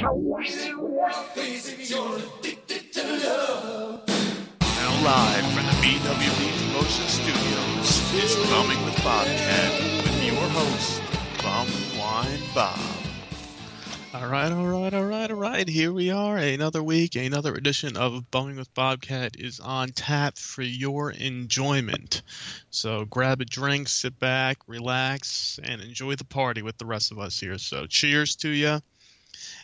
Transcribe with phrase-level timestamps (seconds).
[0.00, 0.14] Now
[5.04, 6.40] live from the BWB
[6.72, 11.02] Promotion Studios is Bumming with Bobcat with your host,
[11.42, 12.80] Bum Wine Bob.
[14.14, 15.68] All right, all right, all right, all right.
[15.68, 16.38] Here we are.
[16.38, 22.22] Another week, another edition of Bumming with Bobcat is on tap for your enjoyment.
[22.70, 27.18] So grab a drink, sit back, relax, and enjoy the party with the rest of
[27.18, 27.58] us here.
[27.58, 28.80] So cheers to you.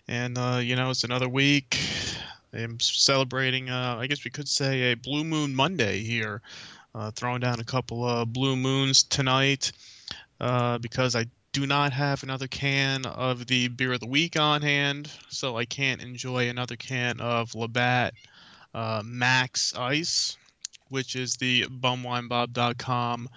[0.08, 1.78] And, uh, you know, it's another week.
[2.52, 6.42] I'm celebrating, uh, I guess we could say, a Blue Moon Monday here.
[6.94, 9.70] Uh, throwing down a couple of blue moons tonight
[10.40, 14.62] uh, because I do not have another can of the beer of the week on
[14.62, 18.14] hand, so I can't enjoy another can of Labatt
[18.74, 20.38] uh, Max Ice,
[20.88, 23.28] which is the bumwinebob.com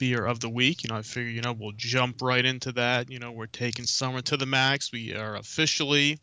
[0.00, 0.82] beer of the week.
[0.82, 3.10] You know, I figure, you know, we'll jump right into that.
[3.10, 4.90] You know, we're taking summer to the max.
[4.90, 6.18] We are officially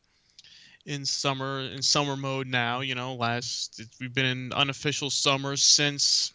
[0.85, 2.81] in summer in summer mode now.
[2.81, 6.33] You know, last we've been in unofficial summer since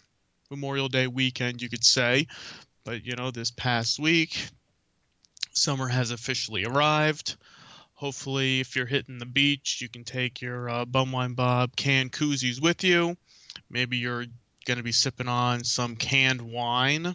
[0.50, 2.28] Memorial Day weekend, you could say.
[2.84, 4.49] But you know, this past week,
[5.53, 7.37] summer has officially arrived.
[7.94, 12.62] Hopefully, if you're hitting the beach, you can take your uh, Bumwine Bob canned koozies
[12.62, 13.17] with you.
[13.69, 14.27] Maybe you're
[14.65, 17.15] going to be sipping on some canned wine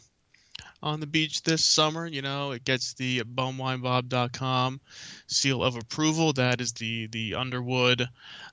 [0.82, 2.06] on the beach this summer.
[2.06, 4.82] You know, it gets the bumwinebob.com
[5.28, 6.34] seal of approval.
[6.34, 8.08] That is the the Underwood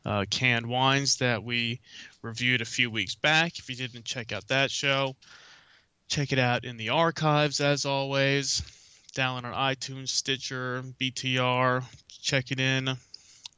[0.05, 1.81] uh, canned wines that we
[2.23, 3.59] reviewed a few weeks back.
[3.59, 5.17] If you didn't check out that show,
[6.09, 8.63] check it out in the archives as always.
[9.15, 11.85] Down on iTunes, Stitcher, BTR.
[12.21, 12.89] Check it in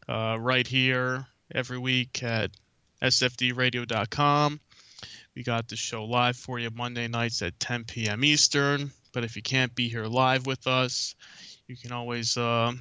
[0.09, 2.51] uh, right here every week at
[3.01, 4.61] sfdradio.com.
[5.37, 8.25] We got the show live for you Monday nights at 10 p.m.
[8.25, 8.91] Eastern.
[9.13, 11.15] But if you can't be here live with us,
[11.67, 12.73] you can always uh,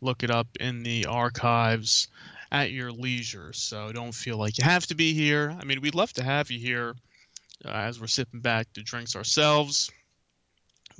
[0.00, 2.08] look it up in the archives
[2.50, 3.52] at your leisure.
[3.52, 5.54] So don't feel like you have to be here.
[5.60, 6.96] I mean, we'd love to have you here
[7.62, 9.90] uh, as we're sipping back the drinks ourselves.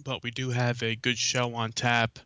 [0.05, 2.19] But we do have a good show on tap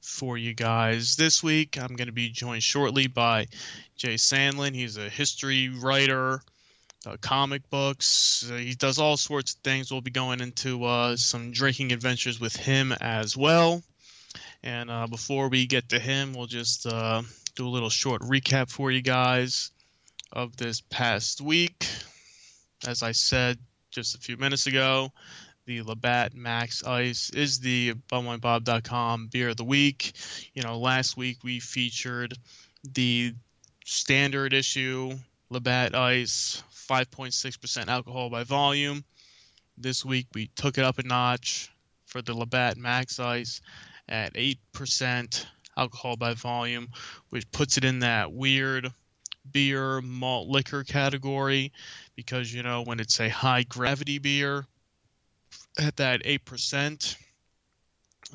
[0.00, 1.76] for you guys this week.
[1.76, 3.48] I'm going to be joined shortly by
[3.96, 4.76] Jay Sandlin.
[4.76, 6.40] He's a history writer
[7.06, 8.48] uh, comic books.
[8.50, 9.90] Uh, he does all sorts of things.
[9.90, 13.82] We'll be going into uh, some drinking adventures with him as well.
[14.62, 17.22] And uh, before we get to him, we'll just uh,
[17.56, 19.70] do a little short recap for you guys
[20.32, 21.86] of this past week.
[22.86, 23.58] As I said
[23.90, 25.12] just a few minutes ago,
[25.66, 30.12] the Labatt Max Ice is the bumwinebob.com beer of the week.
[30.54, 32.34] You know, last week we featured
[32.94, 33.34] the
[33.84, 35.12] standard issue
[35.50, 39.02] Labatt Ice 5.6% alcohol by volume.
[39.78, 41.70] This week we took it up a notch
[42.04, 43.62] for the Labatt Max Ice
[44.10, 46.88] at 8% alcohol by volume,
[47.30, 48.92] which puts it in that weird
[49.50, 51.72] beer malt liquor category
[52.14, 54.66] because you know when it's a high gravity beer
[55.78, 57.16] at that 8%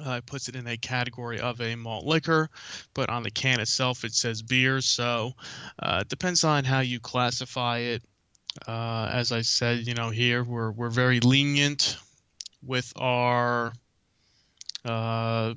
[0.04, 2.50] uh, it puts it in a category of a malt liquor,
[2.94, 4.82] but on the can itself it says beer.
[4.82, 5.34] So
[5.80, 8.04] uh, it depends on how you classify it.
[8.66, 11.98] Uh, as I said, you know, here we're we're very lenient
[12.64, 13.74] with our
[14.86, 15.54] uh,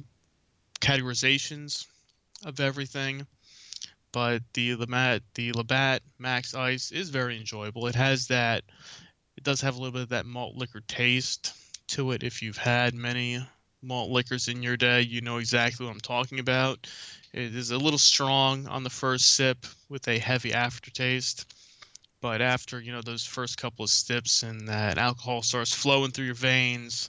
[0.81, 1.87] categorizations
[2.45, 3.27] of everything.
[4.13, 7.87] But the Labatt, the Labatt Max Ice is very enjoyable.
[7.87, 8.65] It has that,
[9.37, 11.53] it does have a little bit of that malt liquor taste
[11.89, 12.25] to it.
[12.25, 13.41] If you've had many
[13.83, 16.89] malt liquors in your day, you know exactly what I'm talking about.
[17.33, 21.47] It is a little strong on the first sip with a heavy aftertaste.
[22.21, 26.27] But after you know those first couple of sips and that alcohol starts flowing through
[26.27, 27.09] your veins,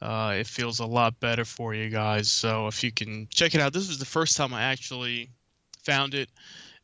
[0.00, 2.30] uh, it feels a lot better for you guys.
[2.30, 5.28] So if you can check it out, this was the first time I actually
[5.82, 6.30] found it.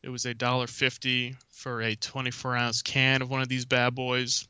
[0.03, 3.95] It was a dollar fifty for a 24 ounce can of one of these bad
[3.95, 4.47] boys.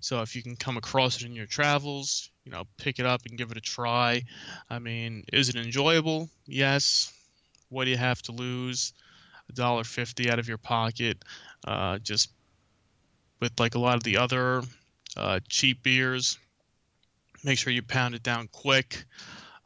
[0.00, 3.22] So if you can come across it in your travels, you know, pick it up
[3.24, 4.24] and give it a try.
[4.68, 6.28] I mean, is it enjoyable?
[6.44, 7.12] Yes.
[7.68, 8.92] What do you have to lose?
[9.48, 11.24] A dollar fifty out of your pocket.
[11.64, 12.30] Uh, just
[13.42, 14.62] with like a lot of the other
[15.16, 16.38] uh, cheap beers,
[17.42, 19.04] make sure you pound it down quick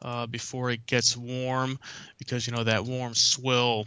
[0.01, 1.77] uh, before it gets warm,
[2.17, 3.85] because you know that warm swill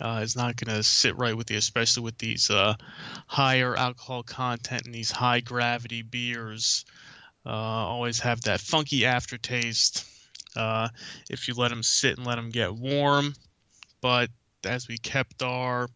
[0.00, 2.74] uh, is not going to sit right with you, especially with these uh,
[3.26, 6.86] higher alcohol content and these high gravity beers.
[7.44, 10.06] Uh, always have that funky aftertaste
[10.56, 10.88] uh,
[11.28, 13.34] if you let them sit and let them get warm.
[14.00, 14.30] But
[14.64, 15.88] as we kept our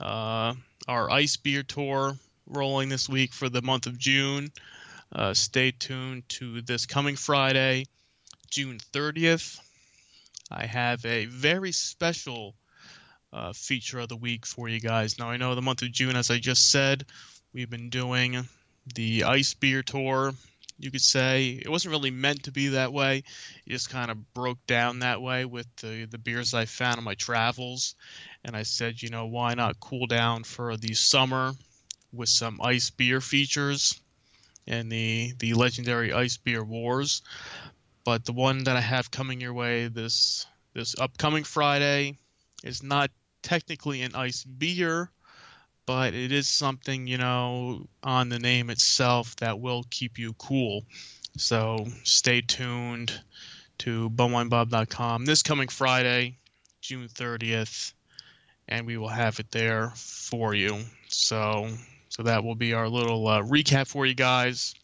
[0.00, 2.16] our ice beer tour
[2.48, 4.50] rolling this week for the month of June,
[5.12, 7.86] uh, stay tuned to this coming Friday,
[8.50, 9.60] June 30th.
[10.50, 12.54] I have a very special
[13.32, 15.18] uh, feature of the week for you guys.
[15.18, 17.04] Now, I know the month of June, as I just said,
[17.52, 18.46] we've been doing
[18.94, 20.32] the ice beer tour.
[20.78, 23.24] You could say it wasn't really meant to be that way.
[23.66, 27.04] It just kind of broke down that way with the, the beers I found on
[27.04, 27.96] my travels.
[28.44, 31.52] And I said, you know, why not cool down for the summer
[32.12, 34.00] with some ice beer features
[34.66, 37.22] and the, the legendary Ice Beer Wars.
[38.04, 42.16] But the one that I have coming your way this this upcoming Friday
[42.62, 43.10] is not
[43.42, 45.10] technically an ice beer,
[45.86, 50.84] but it is something, you know, on the name itself that will keep you cool.
[51.36, 53.12] So stay tuned
[53.78, 56.36] to bumwinebob.com this coming Friday,
[56.80, 57.92] June 30th,
[58.68, 60.80] and we will have it there for you.
[61.08, 61.68] So,
[62.08, 64.74] so that will be our little uh, recap for you guys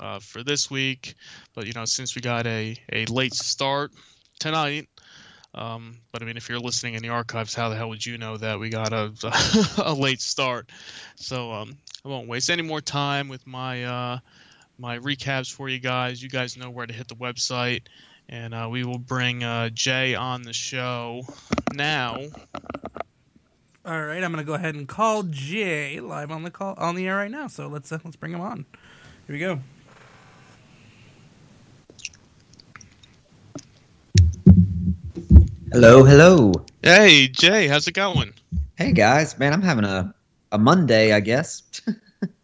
[0.00, 1.14] uh, for this week.
[1.54, 3.92] But you know, since we got a a late start
[4.38, 4.88] tonight,
[5.54, 8.18] um, but I mean, if you're listening in the archives, how the hell would you
[8.18, 9.12] know that we got a,
[9.84, 10.70] a late start?
[11.16, 14.18] So um, I won't waste any more time with my uh,
[14.78, 16.22] my recaps for you guys.
[16.22, 17.82] You guys know where to hit the website,
[18.28, 21.22] and uh, we will bring uh, Jay on the show
[21.72, 22.20] now.
[23.86, 27.06] All right, I'm gonna go ahead and call Jay live on the call on the
[27.06, 27.48] air right now.
[27.48, 28.64] So let's uh, let's bring him on.
[29.26, 29.60] Here we go.
[35.70, 36.52] Hello, hello.
[36.82, 38.32] Hey Jay, how's it going?
[38.76, 40.14] Hey guys, man, I'm having a
[40.50, 41.62] a Monday, I guess.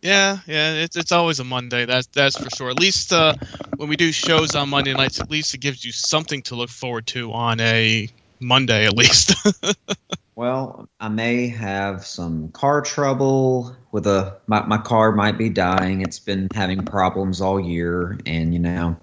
[0.02, 1.86] Yeah, yeah, it's it's always a Monday.
[1.86, 2.70] That's that's for sure.
[2.70, 3.34] At least uh,
[3.76, 6.68] when we do shows on Monday nights, at least it gives you something to look
[6.68, 8.08] forward to on a
[8.40, 9.34] Monday, at least.
[10.40, 16.00] well, I may have some car trouble with a my my car might be dying.
[16.00, 18.96] It's been having problems all year, and you know,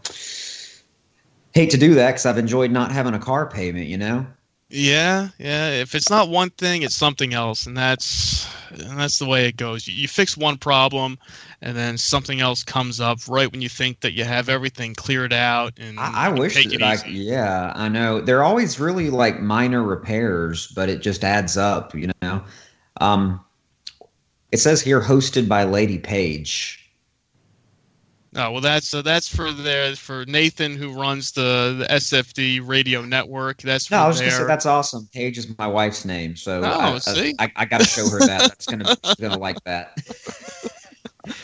[1.53, 3.85] hate to do that because I've enjoyed not having a car payment.
[3.85, 4.25] You know.
[4.69, 5.69] Yeah, yeah.
[5.69, 9.55] If it's not one thing, it's something else, and that's and that's the way it
[9.55, 9.87] goes.
[9.87, 11.17] You, you fix one problem,
[11.61, 15.31] and then something else comes up right when you think that you have everything cleared
[15.31, 15.73] out.
[15.79, 18.19] And I, I wish that I yeah, I know.
[18.19, 22.43] They're always really like minor repairs, but it just adds up, you know.
[22.99, 23.39] Um
[24.51, 26.86] it says here hosted by Lady Page.
[28.39, 33.01] Oh well, that's uh, that's for there for Nathan who runs the, the SFD radio
[33.03, 33.63] network.
[33.63, 34.27] That's for No, I was there.
[34.29, 35.09] gonna say that's awesome.
[35.11, 37.33] Paige is my wife's name, so Oh, I, see?
[37.39, 38.41] I, I, got to show her that.
[38.41, 39.97] That's gonna she's gonna like that.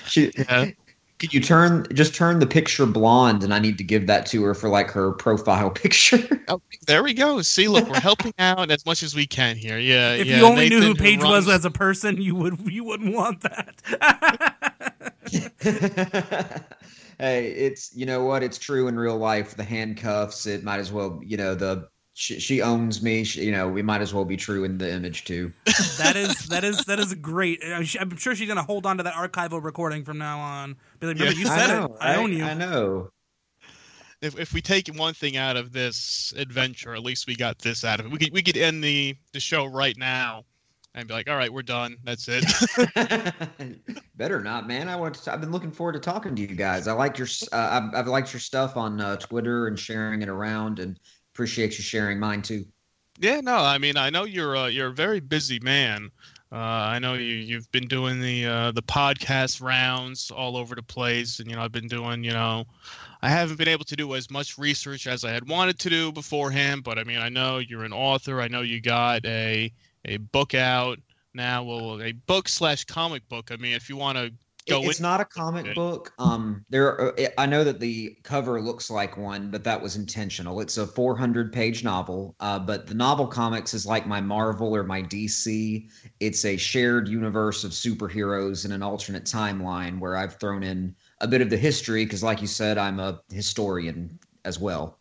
[0.05, 0.69] she, Yeah.
[1.17, 4.43] could you turn just turn the picture blonde, and I need to give that to
[4.43, 6.43] her for like her profile picture.
[6.47, 7.41] Oh, there we go.
[7.41, 9.79] See, look, we're helping out as much as we can here.
[9.79, 10.38] Yeah, If yeah.
[10.38, 13.15] you only knew who Nathan, Paige was runs- as a person, you would you wouldn't
[13.15, 15.09] want that.
[17.19, 18.43] hey, it's you know what?
[18.43, 19.55] It's true in real life.
[19.55, 20.45] The handcuffs.
[20.45, 21.19] It might as well.
[21.23, 23.23] You know the she, she owns me.
[23.23, 25.51] She, you know we might as well be true in the image too.
[25.97, 27.63] that is that is that is great.
[27.63, 30.75] Uh, I'm sure she's gonna hold on to that archival recording from now on.
[30.99, 31.39] Be like, remember Yeah.
[31.39, 31.91] you said I know, it.
[31.99, 32.17] I right?
[32.23, 32.43] own you.
[32.43, 33.09] I know.
[34.21, 37.83] If, if we take one thing out of this adventure, at least we got this
[37.83, 38.11] out of it.
[38.11, 40.45] We could we could end the the show right now
[40.95, 41.97] and be like, all right, we're done.
[42.03, 42.45] That's it.
[44.15, 44.89] Better not, man.
[44.89, 45.15] I want.
[45.15, 46.88] To, I've been looking forward to talking to you guys.
[46.88, 47.27] I like your.
[47.51, 51.00] Uh, I've, I've liked your stuff on uh, Twitter and sharing it around, and
[51.33, 52.65] appreciate you sharing mine too.
[53.19, 56.12] Yeah, no, I mean, I know you're uh, you're a very busy man.
[56.51, 60.83] Uh, I know you you've been doing the uh, the podcast rounds all over the
[60.83, 62.65] place, and you know I've been doing you know
[63.23, 66.12] I haven't been able to do as much research as I had wanted to do
[66.12, 68.39] beforehand, but I mean I know you're an author.
[68.39, 69.73] I know you got a
[70.05, 71.00] a book out
[71.33, 71.63] now.
[71.63, 73.51] Well, a book slash comic book.
[73.51, 74.31] I mean, if you want to
[74.67, 76.13] go it's in- not a comic book.
[76.19, 76.88] Um, there.
[76.88, 80.62] Are, I know that the cover looks like one, but that was intentional.
[80.62, 82.36] It's a 400 page novel.
[82.39, 85.89] Uh, but the novel comics is like my Marvel or my DC.
[86.19, 91.27] It's a shared universe of superheroes in an alternate timeline where I've thrown in a
[91.27, 95.00] bit of the history because, like you said, I'm a historian as well.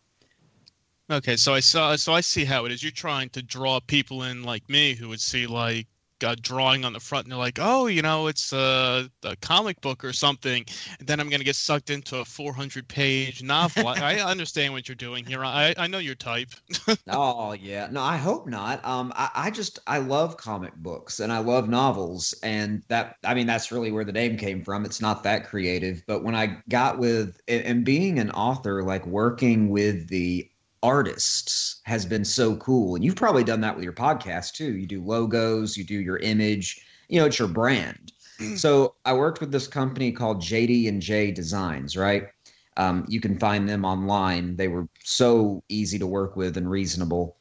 [1.09, 2.81] Okay, so I saw so I see how it is.
[2.81, 5.87] You're trying to draw people in like me who would see like
[6.23, 9.81] a drawing on the front, and they're like, "Oh, you know, it's a, a comic
[9.81, 10.65] book or something,"
[10.99, 13.87] and then I'm gonna get sucked into a 400 page novel.
[13.87, 15.43] I, I understand what you're doing here.
[15.43, 16.49] I I know your type.
[17.09, 18.83] oh yeah, no, I hope not.
[18.85, 23.33] Um, I, I just I love comic books and I love novels, and that I
[23.33, 24.85] mean that's really where the name came from.
[24.85, 29.69] It's not that creative, but when I got with and being an author, like working
[29.69, 30.49] with the
[30.83, 32.95] artists has been so cool.
[32.95, 34.77] And you've probably done that with your podcast too.
[34.77, 38.11] You do logos, you do your image, you know, it's your brand.
[38.55, 42.27] so I worked with this company called JD and J Designs, right?
[42.75, 44.55] Um, you can find them online.
[44.55, 47.37] They were so easy to work with and reasonable.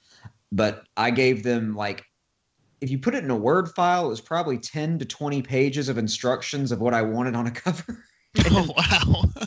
[0.52, 2.04] But I gave them like
[2.80, 5.88] if you put it in a Word file, it was probably 10 to 20 pages
[5.88, 8.04] of instructions of what I wanted on a cover.
[8.50, 9.24] oh wow.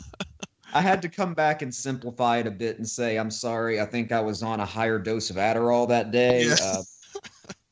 [0.76, 3.80] I had to come back and simplify it a bit and say, I'm sorry.
[3.80, 6.44] I think I was on a higher dose of Adderall that day.
[6.44, 6.56] Yeah.
[6.62, 6.82] Uh,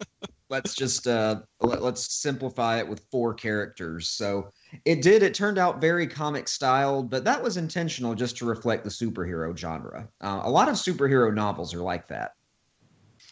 [0.48, 4.08] let's just uh, let, us simplify it with four characters.
[4.08, 4.50] So
[4.86, 5.22] it did.
[5.22, 9.54] It turned out very comic styled, but that was intentional just to reflect the superhero
[9.54, 10.08] genre.
[10.22, 12.32] Uh, a lot of superhero novels are like that.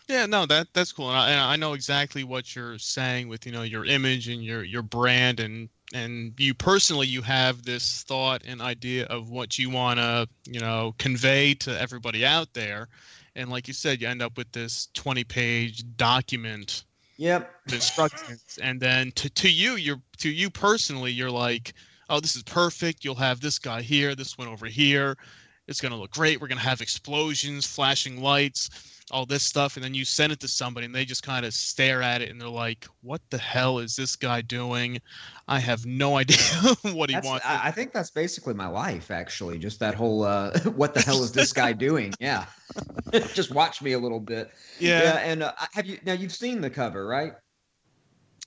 [0.07, 3.47] Yeah, no, that that's cool, and I, and I know exactly what you're saying with
[3.47, 8.03] you know your image and your your brand and and you personally you have this
[8.03, 12.89] thought and idea of what you want to you know convey to everybody out there.
[13.35, 16.85] And like you said you end up with this 20 page document
[17.17, 17.55] yep.
[17.73, 18.59] instructions.
[18.63, 21.75] And then to, to you you're to you personally you're like
[22.11, 23.05] oh this is perfect.
[23.05, 25.17] You'll have this guy here this one over here.
[25.69, 26.41] It's going to look great.
[26.41, 30.41] We're going to have explosions flashing lights all this stuff and then you send it
[30.41, 33.39] to somebody and they just kind of stare at it and they're like what the
[33.39, 34.99] hell is this guy doing
[35.49, 36.39] i have no idea
[36.93, 39.59] what he That's, wants I, I think that's basically my life, actually.
[39.59, 42.47] Just that whole uh, "what the hell is this guy doing?" Yeah,
[43.35, 44.51] just watch me a little bit.
[44.79, 46.13] yeah, and uh, have you now?
[46.13, 47.35] You've seen the cover, right?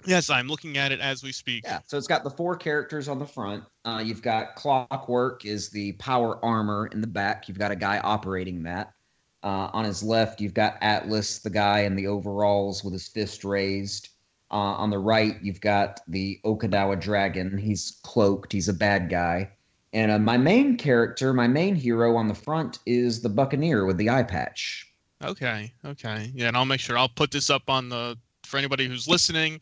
[0.06, 1.80] yes i'm looking at it as we speak Yeah.
[1.88, 3.64] So it's got the four characters on the front.
[3.86, 7.48] Uh, you've got Clockwork is the power armor in the back.
[7.48, 8.92] You've got a guy operating that.
[9.46, 13.44] Uh, on his left, you've got Atlas, the guy in the overalls with his fist
[13.46, 14.10] raised.
[14.52, 17.56] Uh, on the right, you've got the Okinawa dragon.
[17.58, 18.52] He's cloaked.
[18.52, 19.52] He's a bad guy.
[19.94, 23.98] And uh, my main character, my main hero on the front is the Buccaneer with
[23.98, 24.92] the eye patch.
[25.24, 28.86] okay okay yeah and i'll make sure i'll put this up on the for anybody
[28.86, 29.62] who's listening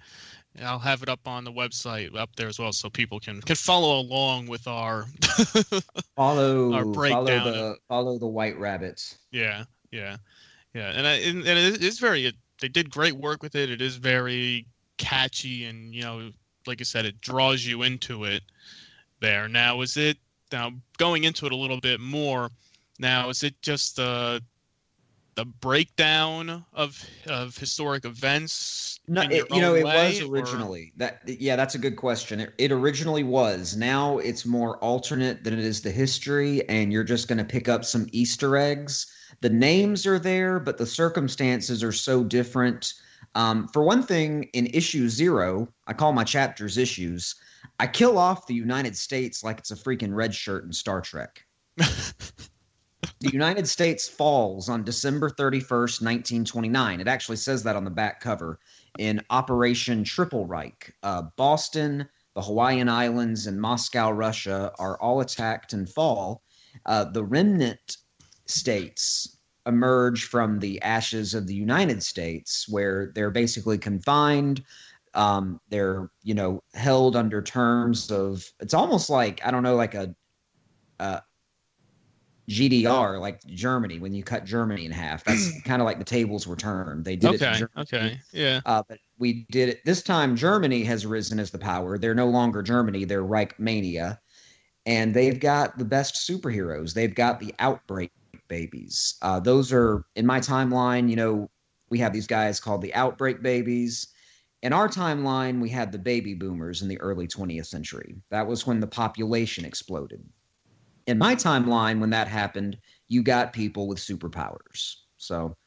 [0.63, 3.55] i'll have it up on the website up there as well so people can can
[3.55, 5.05] follow along with our
[6.15, 9.17] Follow, Our follow breakdown the follow the white rabbits.
[9.31, 10.17] Yeah, yeah,
[10.73, 12.25] yeah, and I, and, it is very.
[12.25, 13.69] It, they did great work with it.
[13.69, 14.65] It is very
[14.97, 16.31] catchy, and you know,
[16.65, 18.41] like I said, it draws you into it.
[19.19, 20.17] There now, is it
[20.51, 22.49] now going into it a little bit more?
[22.99, 24.41] Now, is it just the
[25.35, 28.99] the breakdown of of historic events?
[29.07, 31.21] No, it, you know, it way, was or- originally that.
[31.25, 32.39] Yeah, that's a good question.
[32.39, 33.75] It, it originally was.
[33.75, 37.69] Now it's more alternate than it is the history, and you're just going to pick
[37.69, 39.07] up some Easter eggs.
[39.43, 42.93] The names are there, but the circumstances are so different.
[43.35, 47.35] Um, for one thing, in issue zero, I call my chapters issues.
[47.77, 51.45] I kill off the United States like it's a freaking red shirt in Star Trek.
[51.75, 52.13] the
[53.19, 57.01] United States falls on December 31st, 1929.
[57.01, 58.59] It actually says that on the back cover
[58.97, 60.95] in Operation Triple Reich.
[61.03, 66.43] Uh, Boston, the Hawaiian Islands, and Moscow, Russia are all attacked and fall.
[66.85, 67.97] Uh, the remnant
[68.45, 69.32] states
[69.65, 74.63] emerge from the ashes of the United States, where they're basically confined.
[75.13, 78.43] Um, they're, you know, held under terms of.
[78.59, 80.13] It's almost like I don't know, like a,
[80.99, 81.21] a
[82.49, 85.23] GDR, like Germany, when you cut Germany in half.
[85.23, 87.05] That's kind of like the tables were turned.
[87.05, 87.41] They did it.
[87.41, 87.71] Okay, Germany.
[87.77, 90.35] okay, yeah, Uh, but we did it this time.
[90.35, 91.97] Germany has risen as the power.
[91.97, 93.05] They're no longer Germany.
[93.05, 94.17] They're Reichmania,
[94.85, 96.93] and they've got the best superheroes.
[96.93, 98.11] They've got the Outbreak
[98.47, 99.15] babies.
[99.21, 101.09] Uh, those are in my timeline.
[101.09, 101.49] You know,
[101.89, 104.07] we have these guys called the Outbreak babies.
[104.61, 108.15] In our timeline, we had the baby boomers in the early 20th century.
[108.31, 110.25] That was when the population exploded.
[111.05, 112.77] In my timeline, when that happened,
[113.09, 114.95] you got people with superpowers.
[115.17, 115.57] So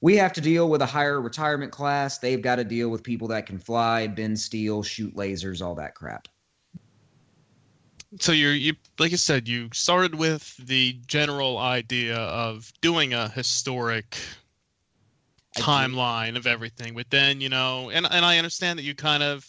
[0.00, 2.18] we have to deal with a higher retirement class.
[2.18, 5.96] They've got to deal with people that can fly, bend steel, shoot lasers, all that
[5.96, 6.28] crap.
[8.20, 13.28] So you're you like I said, you started with the general idea of doing a
[13.28, 14.16] historic
[15.56, 19.46] timeline of everything, but then you know, and and I understand that you kind of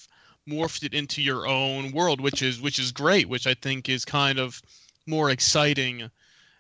[0.47, 4.03] morphed it into your own world, which is which is great, which I think is
[4.05, 4.61] kind of
[5.07, 6.09] more exciting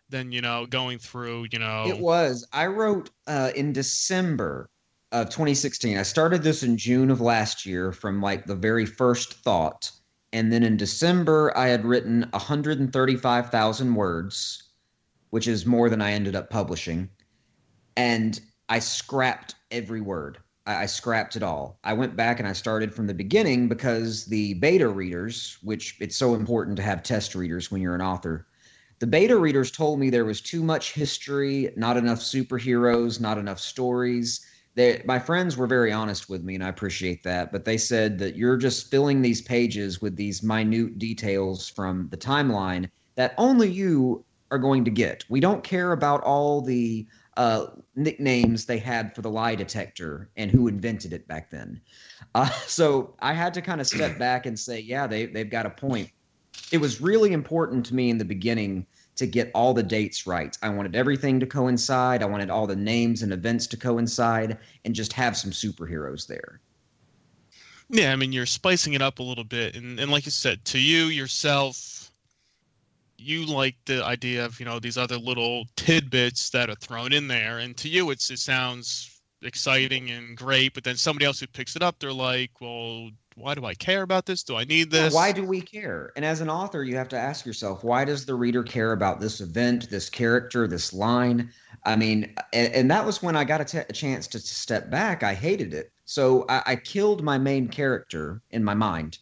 [0.09, 2.47] than you know going through you know It was.
[2.53, 4.69] I wrote uh, in December
[5.11, 5.97] of 2016.
[5.97, 9.91] I started this in June of last year from like the very first thought.
[10.31, 14.63] And then in December, I had written 135,000 words,
[15.31, 17.09] which is more than I ended up publishing.
[17.97, 20.37] And I scrapped every word.
[20.67, 21.79] I, I scrapped it all.
[21.83, 26.15] I went back and I started from the beginning because the beta readers, which it's
[26.15, 28.45] so important to have test readers when you're an author,
[28.99, 33.59] the beta readers told me there was too much history, not enough superheroes, not enough
[33.59, 34.45] stories.
[34.75, 37.51] They, my friends were very honest with me, and I appreciate that.
[37.51, 42.17] But they said that you're just filling these pages with these minute details from the
[42.17, 45.25] timeline that only you are going to get.
[45.29, 47.07] We don't care about all the
[47.37, 51.81] uh, nicknames they had for the lie detector and who invented it back then.
[52.35, 55.65] Uh, so I had to kind of step back and say, yeah, they, they've got
[55.65, 56.09] a point.
[56.71, 58.85] It was really important to me in the beginning
[59.19, 60.57] to get all the dates right.
[60.63, 62.23] I wanted everything to coincide.
[62.23, 66.61] I wanted all the names and events to coincide and just have some superheroes there.
[67.89, 69.75] Yeah, I mean, you're spicing it up a little bit.
[69.75, 72.11] And, and like you said, to you, yourself,
[73.17, 77.27] you like the idea of, you know, these other little tidbits that are thrown in
[77.27, 77.59] there.
[77.59, 80.73] And to you, it's it sounds exciting and great.
[80.73, 84.01] But then somebody else who picks it up, they're like, well, why do I care
[84.01, 84.43] about this?
[84.43, 85.13] Do I need this?
[85.13, 86.11] Why do we care?
[86.15, 89.19] And as an author, you have to ask yourself, why does the reader care about
[89.19, 91.51] this event, this character, this line?
[91.85, 94.45] I mean, and, and that was when I got a, t- a chance to, to
[94.45, 95.23] step back.
[95.23, 95.91] I hated it.
[96.05, 99.19] So I, I killed my main character in my mind.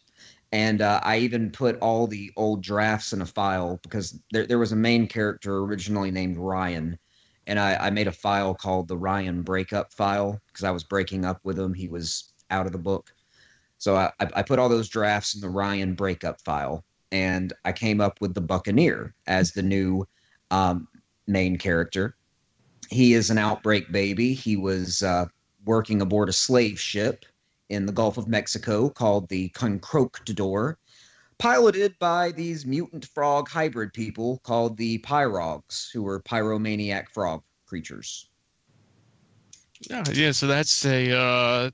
[0.50, 4.58] And uh, I even put all the old drafts in a file because there, there
[4.58, 6.98] was a main character originally named Ryan.
[7.48, 11.24] And I, I made a file called the Ryan breakup file because I was breaking
[11.24, 11.74] up with him.
[11.74, 13.12] He was out of the book.
[13.78, 18.00] So I, I put all those drafts in the Ryan breakup file, and I came
[18.00, 20.06] up with the Buccaneer as the new
[20.50, 20.88] um,
[21.26, 22.16] main character.
[22.90, 24.34] He is an outbreak baby.
[24.34, 25.26] He was uh,
[25.64, 27.24] working aboard a slave ship
[27.68, 30.78] in the Gulf of Mexico called the Conquistador,
[31.38, 38.28] piloted by these mutant frog hybrid people called the Pyrogs, who were pyromaniac frog creatures.
[39.88, 40.32] Yeah, yeah.
[40.32, 41.70] So that's a uh,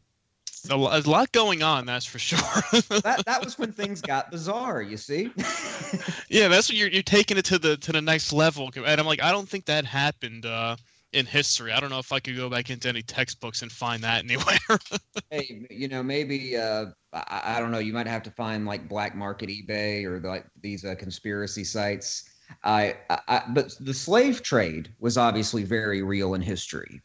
[0.70, 2.38] a lot going on, that's for sure.
[3.00, 4.82] that that was when things got bizarre.
[4.82, 5.30] You see.
[6.28, 9.06] yeah, that's what you're you're taking it to the to the next level, and I'm
[9.06, 10.76] like, I don't think that happened uh,
[11.14, 11.72] in history.
[11.72, 14.78] I don't know if I could go back into any textbooks and find that anywhere.
[15.30, 17.78] hey, you know, maybe uh, I, I, don't know.
[17.78, 22.24] You might have to find like black market eBay or like these uh, conspiracy sites.
[22.62, 22.96] I,
[23.28, 27.00] I, but the slave trade was obviously very real in history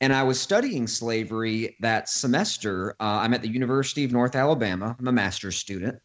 [0.00, 2.92] and I was studying slavery that semester.
[3.00, 4.96] Uh, I'm at the University of North Alabama.
[4.98, 6.00] I'm a master's student.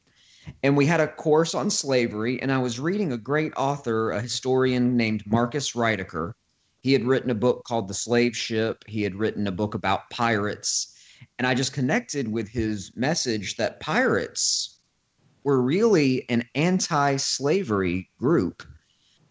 [0.64, 4.22] And we had a course on slavery, and I was reading a great author, a
[4.22, 6.34] historian named Marcus Rediker.
[6.86, 10.08] He had written a book called The Slave Ship, he had written a book about
[10.12, 10.94] pirates.
[11.40, 14.82] And I just connected with his message that pirates
[15.44, 18.62] were really an anti slavery group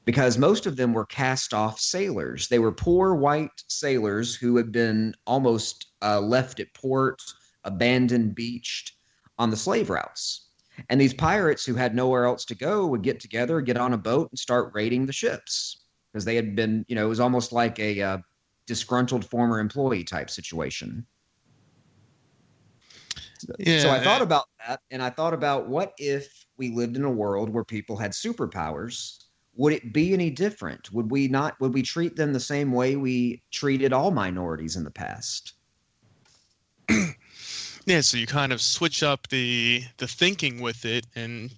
[0.04, 2.48] because most of them were cast off sailors.
[2.48, 7.22] They were poor white sailors who had been almost uh, left at port,
[7.62, 8.96] abandoned, beached
[9.38, 10.48] on the slave routes.
[10.88, 13.96] And these pirates who had nowhere else to go would get together, get on a
[13.96, 15.83] boat, and start raiding the ships
[16.14, 18.18] because they had been, you know, it was almost like a uh,
[18.68, 21.04] disgruntled former employee type situation.
[23.58, 27.02] Yeah, so I thought about that, and I thought about what if we lived in
[27.02, 29.18] a world where people had superpowers
[29.56, 30.92] would it be any different?
[30.92, 34.84] Would we not would we treat them the same way we treated all minorities in
[34.84, 35.52] the past?
[37.86, 41.50] yeah, so you kind of switch up the the thinking with it and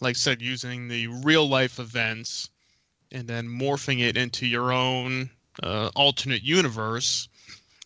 [0.00, 2.50] like I said using the real life events
[3.12, 5.30] and then morphing it into your own
[5.62, 7.28] uh, alternate universe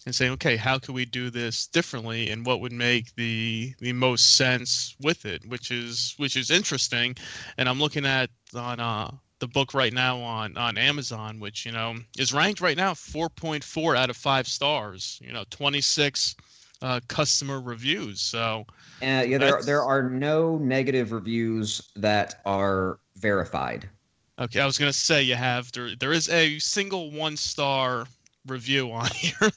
[0.06, 3.92] and saying, okay, how can we do this differently, and what would make the the
[3.92, 7.16] most sense with it, which is which is interesting.
[7.56, 11.72] And I'm looking at on uh, the book right now on on Amazon, which you
[11.72, 15.18] know is ranked right now 4.4 out of five stars.
[15.22, 16.36] You know, 26
[16.82, 18.20] uh, customer reviews.
[18.20, 18.66] So
[19.02, 23.88] uh, yeah, there there are no negative reviews that are verified.
[24.38, 28.06] Okay, I was gonna say you have there there is a single one star
[28.46, 29.50] review on here.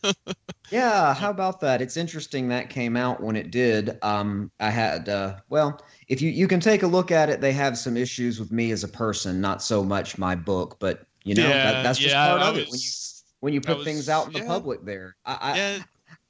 [0.69, 1.81] yeah, how about that?
[1.81, 3.97] It's interesting that came out when it did.
[4.03, 7.53] Um, I had uh, well, if you you can take a look at it, they
[7.53, 11.33] have some issues with me as a person, not so much my book, but you
[11.33, 12.89] know yeah, that, that's just yeah, part I of was, it when you
[13.39, 14.85] when you put was, things out in the public.
[14.85, 15.79] There, I, I yeah.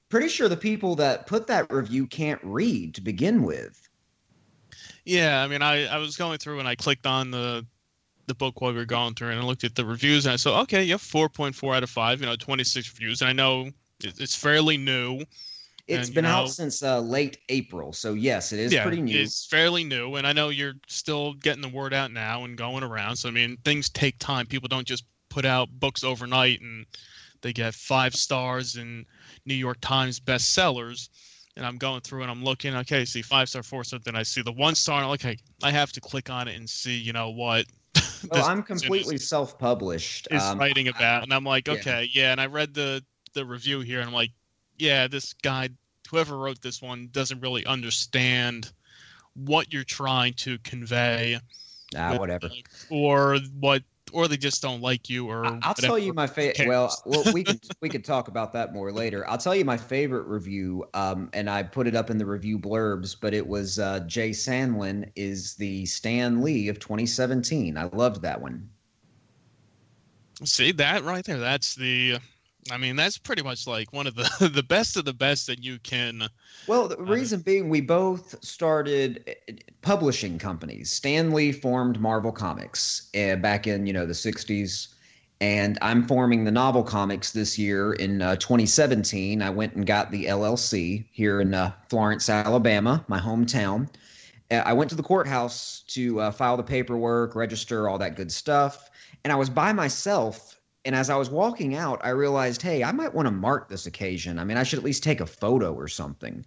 [0.08, 3.78] pretty sure the people that put that review can't read to begin with.
[5.04, 7.66] Yeah, I mean, I, I was going through and I clicked on the
[8.28, 10.36] the book while we were going through and I looked at the reviews and I
[10.36, 13.22] saw, okay, you have 4.4 out of 5, you know, 26 reviews.
[13.22, 13.70] And I know
[14.02, 15.22] it's fairly new.
[15.88, 18.84] It's And, been you know- out since uh, late April, so yes, it is yeah,
[18.84, 19.18] pretty new.
[19.18, 22.84] It's fairly new, and I know you're still getting the word out now and going
[22.84, 23.16] around.
[23.16, 24.46] So I mean, things take time.
[24.46, 26.86] People don't just put out books overnight and
[27.42, 29.06] they get five stars and
[29.46, 31.08] New York Times bestsellers.
[31.56, 32.76] And I'm going through and I'm looking.
[32.76, 34.00] Okay, see five star, four star.
[34.04, 36.50] Then I see the one star, and I'm like, hey, I have to click on
[36.50, 37.66] it and see, you know what.
[38.32, 40.28] Well, I'm completely self-published.
[40.32, 42.32] is Um, writing about, and I'm like, okay, yeah.
[42.32, 44.32] And I read the the review here, and I'm like,
[44.78, 45.70] yeah, this guy,
[46.10, 48.72] whoever wrote this one, doesn't really understand
[49.36, 51.40] what you're trying to convey,
[51.96, 52.50] ah, whatever.
[52.90, 53.84] or what,
[54.14, 56.68] or they just don't like you, or I'll tell you my favorite.
[56.68, 59.28] Well, well, we could we could talk about that more later.
[59.30, 62.60] I'll tell you my favorite review, um, and I put it up in the review
[62.60, 63.16] blurbs.
[63.20, 67.78] But it was uh, Jay Sandlin is the Stan Lee of 2017.
[67.78, 68.70] I loved that one.
[70.44, 71.40] See that right there?
[71.40, 72.20] That's the.
[72.72, 75.64] I mean, that's pretty much like one of the the best of the best that
[75.64, 76.28] you can.
[76.68, 80.90] Well, the Uh, reason being, we both started uh, publishing companies.
[80.92, 84.90] Stan Lee formed Marvel Comics uh, back in you know the '60s,
[85.40, 89.42] and I'm forming the Novel Comics this year in uh, 2017.
[89.42, 93.88] I went and got the LLC here in uh, Florence, Alabama, my hometown.
[94.52, 98.32] Uh, I went to the courthouse to uh, file the paperwork, register, all that good
[98.32, 98.90] stuff,
[99.24, 100.57] and I was by myself.
[100.88, 103.88] And as I was walking out, I realized, hey, I might want to mark this
[103.88, 104.40] occasion.
[104.40, 106.46] I mean, I should at least take a photo or something.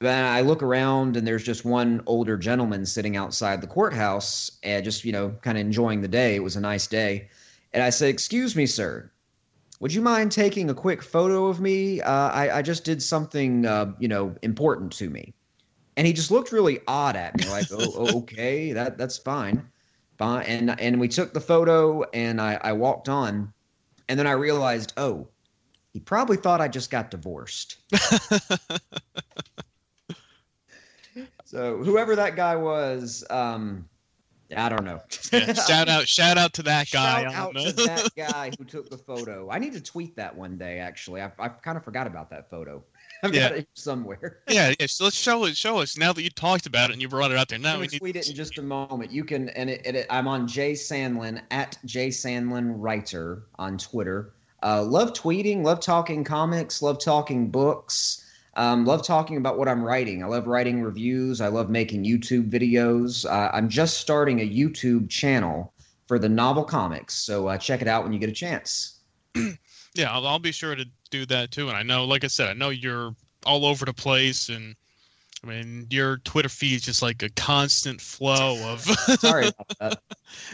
[0.00, 4.84] Then I look around and there's just one older gentleman sitting outside the courthouse and
[4.84, 6.34] just, you know, kind of enjoying the day.
[6.34, 7.28] It was a nice day.
[7.72, 9.08] And I said, Excuse me, sir.
[9.78, 12.00] Would you mind taking a quick photo of me?
[12.00, 15.32] Uh, I, I just did something, uh, you know, important to me.
[15.96, 19.68] And he just looked really odd at me, like, oh, oh, okay, that that's fine.
[20.18, 20.46] Fine.
[20.46, 23.52] And and we took the photo and I, I walked on.
[24.08, 25.28] And then I realized, oh,
[25.92, 27.76] he probably thought I just got divorced.
[31.54, 33.88] So whoever that guy was, um,
[34.56, 35.00] I don't know.
[35.32, 37.22] Yeah, shout out, shout out to that guy.
[37.22, 39.48] Shout out to that guy who took the photo.
[39.48, 40.80] I need to tweet that one day.
[40.80, 42.82] Actually, I, I kind of forgot about that photo.
[43.22, 43.48] I've Yeah.
[43.50, 44.38] got it somewhere.
[44.48, 44.86] yeah, yeah.
[44.86, 45.56] So let's show it.
[45.56, 47.58] Show us now that you talked about it and you brought it out there.
[47.58, 47.98] Now we need.
[47.98, 49.10] tweet it in just a moment.
[49.12, 54.34] You can, and it, it, I'm on Jay Sandlin at Jay Sandlin Writer on Twitter.
[54.62, 58.24] Uh, love tweeting, love talking comics, love talking books,
[58.56, 60.22] um, love talking about what I'm writing.
[60.22, 61.40] I love writing reviews.
[61.40, 63.24] I love making YouTube videos.
[63.26, 65.72] Uh, I'm just starting a YouTube channel
[66.06, 69.00] for the novel comics, so uh, check it out when you get a chance.
[69.94, 71.68] Yeah, I'll, I'll be sure to do that too.
[71.68, 73.14] And I know, like I said, I know you're
[73.46, 74.74] all over the place, and
[75.42, 78.80] I mean your Twitter feed is just like a constant flow of.
[79.20, 80.02] Sorry about that.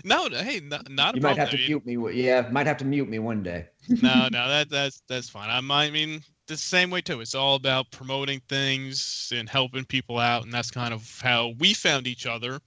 [0.05, 2.22] no, hey, not, You might have to I mute me.
[2.22, 3.66] Yeah, might have to mute me one day.
[3.88, 5.48] no, no, that that's that's fine.
[5.48, 7.20] I'm, I mean, the same way too.
[7.20, 11.72] It's all about promoting things and helping people out, and that's kind of how we
[11.72, 12.61] found each other.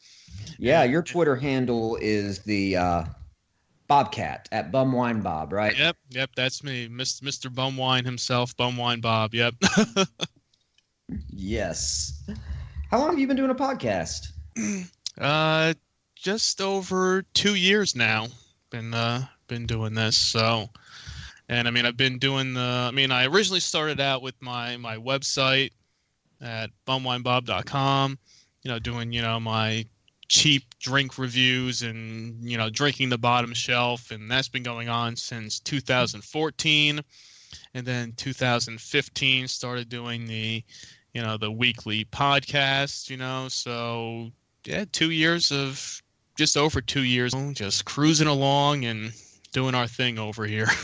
[0.57, 3.03] Yeah, your Twitter handle is the uh,
[3.93, 5.77] Bobcat at Bumwine Bob, right?
[5.77, 7.21] Yep, yep, that's me, Mr.
[7.21, 7.53] Mr.
[7.53, 9.35] Bumwine himself, Bumwine Bob.
[9.35, 9.53] Yep.
[11.29, 12.23] Yes.
[12.89, 14.29] How long have you been doing a podcast?
[15.19, 15.73] uh,
[16.15, 18.27] just over two years now.
[18.71, 20.69] Been uh been doing this so.
[21.49, 22.87] And I mean, I've been doing the.
[22.87, 25.71] I mean, I originally started out with my my website
[26.41, 28.17] at bumwinebob.com.
[28.63, 29.85] You know, doing you know my
[30.33, 35.15] cheap drink reviews and you know drinking the bottom shelf, and that's been going on
[35.15, 37.01] since 2014.
[37.75, 40.63] And then 2015 started doing the,
[41.13, 43.11] you know, the weekly podcast.
[43.11, 44.31] You know, so
[44.65, 46.01] yeah, two years of
[46.35, 49.13] just over two years, just cruising along and
[49.51, 50.67] doing our thing over here.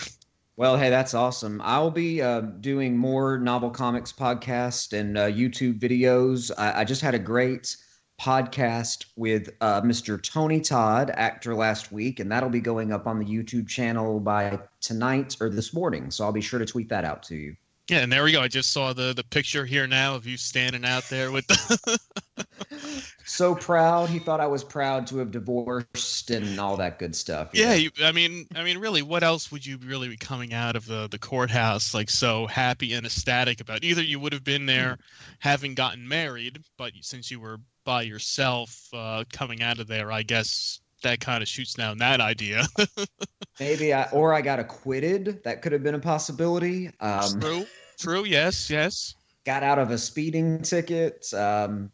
[0.57, 1.61] Well, hey, that's awesome.
[1.63, 6.51] I'll be uh, doing more novel comics podcast and uh, YouTube videos.
[6.57, 7.77] I, I just had a great
[8.19, 10.21] podcast with uh, Mr.
[10.21, 14.59] Tony Todd, actor last week, and that'll be going up on the YouTube channel by
[14.81, 16.11] tonight or this morning.
[16.11, 17.55] So I'll be sure to tweet that out to you.
[17.89, 18.41] Yeah, and there we go.
[18.41, 21.99] I just saw the the picture here now of you standing out there with the
[23.29, 24.09] So proud.
[24.09, 27.49] He thought I was proud to have divorced and all that good stuff.
[27.53, 30.75] Yeah, you, I mean, I mean, really, what else would you really be coming out
[30.75, 33.83] of the the courthouse like so happy and ecstatic about?
[33.83, 34.97] Either you would have been there,
[35.37, 40.21] having gotten married, but since you were by yourself uh, coming out of there, I
[40.21, 42.67] guess that kind of shoots down that idea.
[43.59, 45.43] Maybe I, or I got acquitted.
[45.43, 46.91] That could have been a possibility.
[46.99, 47.65] Um, true,
[47.99, 48.25] true.
[48.25, 49.15] Yes, yes.
[49.43, 51.33] got out of a speeding ticket.
[51.33, 51.91] Um,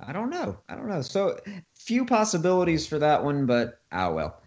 [0.00, 0.58] I don't know.
[0.68, 1.02] I don't know.
[1.02, 1.36] So
[1.74, 4.40] few possibilities for that one, but ah well.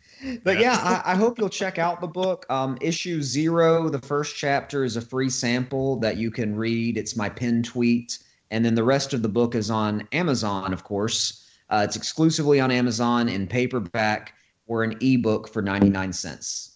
[0.46, 0.80] But Yeah.
[0.82, 2.46] yeah, I, I hope you'll check out the book.
[2.50, 6.98] Um, issue zero, the first chapter is a free sample that you can read.
[6.98, 8.20] It's my pin tweet,
[8.56, 11.46] and then the rest of the book is on Amazon, of course.
[11.70, 14.34] Uh, it's exclusively on Amazon in paperback
[14.66, 16.72] or an ebook for ninety nine cents.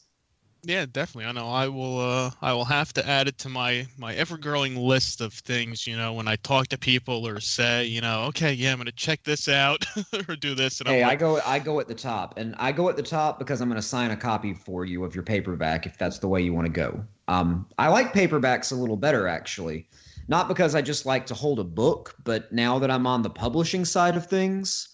[0.63, 1.29] Yeah, definitely.
[1.29, 1.47] I know.
[1.47, 1.99] I will.
[2.01, 5.87] Uh, I will have to add it to my my ever growing list of things.
[5.87, 8.91] You know, when I talk to people or say, you know, okay, yeah, I'm gonna
[8.91, 9.85] check this out
[10.27, 12.73] or do this, and Hey, I'm I go I go at the top, and I
[12.73, 15.23] go at the top because I'm going to sign a copy for you of your
[15.23, 17.05] paperback if that's the way you want to go.
[17.29, 19.87] Um, I like paperbacks a little better actually,
[20.29, 23.31] not because I just like to hold a book, but now that I'm on the
[23.31, 24.87] publishing side of things,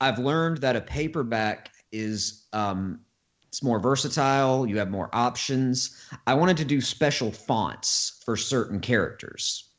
[0.00, 3.00] I've learned that a paperback is um,
[3.46, 4.66] it's more versatile.
[4.66, 6.04] You have more options.
[6.26, 9.70] I wanted to do special fonts for certain characters.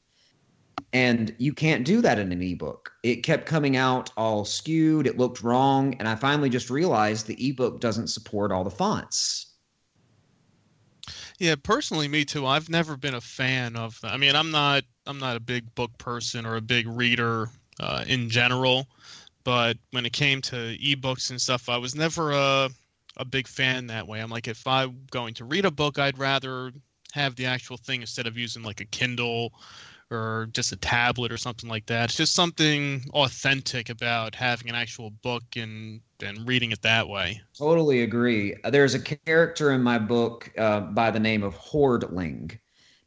[0.94, 2.94] And you can't do that in an ebook.
[3.04, 7.50] It kept coming out all skewed, it looked wrong, and I finally just realized the
[7.50, 9.55] ebook doesn't support all the fonts.
[11.40, 12.46] Yeah, personally, me too.
[12.46, 14.00] I've never been a fan of.
[14.04, 14.84] I mean, I'm not.
[15.06, 18.88] I'm not a big book person or a big reader uh, in general.
[19.44, 22.70] But when it came to ebooks and stuff, I was never a
[23.18, 24.20] a big fan that way.
[24.20, 26.72] I'm like, if I'm going to read a book, I'd rather
[27.14, 29.54] have the actual thing instead of using like a Kindle
[30.12, 32.06] or just a tablet or something like that.
[32.06, 37.42] It's just something authentic about having an actual book and and reading it that way.
[37.58, 38.56] Totally agree.
[38.64, 42.58] There's a character in my book uh, by the name of Hordling.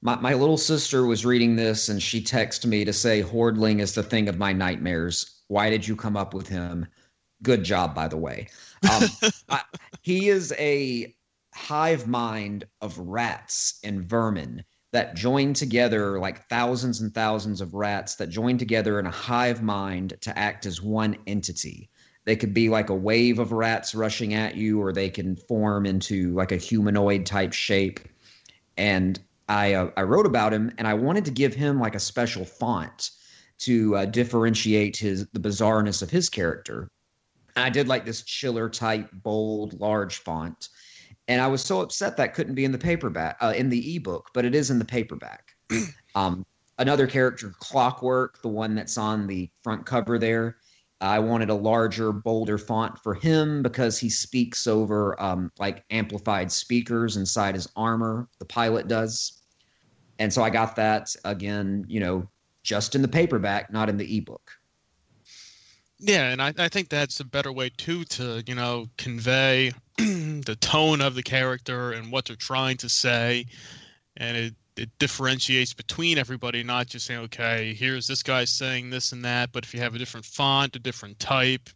[0.02, 3.94] My, my little sister was reading this and she texted me to say, Hordling is
[3.94, 5.40] the thing of my nightmares.
[5.48, 6.86] Why did you come up with him?
[7.42, 8.48] Good job, by the way.
[8.92, 9.04] Um,
[9.48, 9.62] I,
[10.02, 11.14] he is a
[11.54, 18.14] hive mind of rats and vermin that join together like thousands and thousands of rats
[18.16, 21.90] that join together in a hive mind to act as one entity.
[22.24, 25.86] They could be like a wave of rats rushing at you, or they can form
[25.86, 28.00] into like a humanoid type shape.
[28.76, 32.00] And I uh, I wrote about him, and I wanted to give him like a
[32.00, 33.10] special font
[33.60, 36.88] to uh, differentiate his the bizarreness of his character.
[37.56, 40.68] I did like this chiller type, bold, large font.
[41.28, 44.30] And I was so upset that couldn't be in the paperback, uh, in the ebook,
[44.32, 45.52] but it is in the paperback.
[46.14, 46.44] um,
[46.78, 50.56] another character, Clockwork, the one that's on the front cover there.
[51.00, 56.50] I wanted a larger, bolder font for him because he speaks over um, like amplified
[56.50, 58.28] speakers inside his armor.
[58.40, 59.42] The pilot does,
[60.18, 61.84] and so I got that again.
[61.86, 62.28] You know,
[62.64, 64.50] just in the paperback, not in the ebook.
[66.00, 69.72] Yeah, and I, I think that's a better way too to you know convey
[70.44, 73.46] the tone of the character and what they're trying to say,
[74.16, 79.10] and it it differentiates between everybody, not just saying okay, here's this guy saying this
[79.10, 81.68] and that, but if you have a different font, a different type,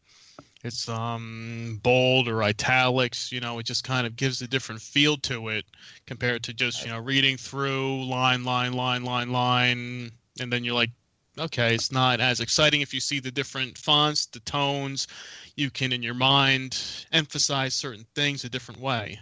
[0.63, 5.17] it's um bold or italics, you know, it just kind of gives a different feel
[5.17, 5.65] to it
[6.07, 10.75] compared to just you know reading through line line line line line, and then you're
[10.75, 10.91] like
[11.39, 15.09] okay, it's not as exciting if you see the different fonts, the tones.
[15.57, 16.81] You can, in your mind,
[17.13, 19.19] emphasize certain things a different way.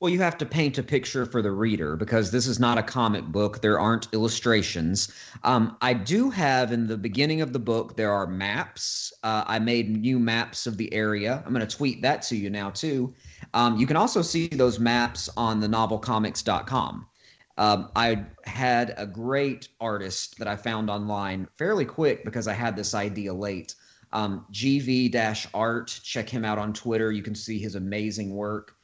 [0.00, 2.82] Well, you have to paint a picture for the reader because this is not a
[2.82, 3.60] comic book.
[3.60, 5.12] There aren't illustrations.
[5.44, 9.12] Um, I do have in the beginning of the book, there are maps.
[9.22, 11.42] Uh, I made new maps of the area.
[11.44, 13.12] I'm going to tweet that to you now, too.
[13.52, 17.06] Um, you can also see those maps on the novelcomics.com.
[17.60, 22.74] Um, I had a great artist that I found online fairly quick because I had
[22.74, 23.74] this idea late.
[24.14, 27.12] Um, GV Art, check him out on Twitter.
[27.12, 28.76] You can see his amazing work.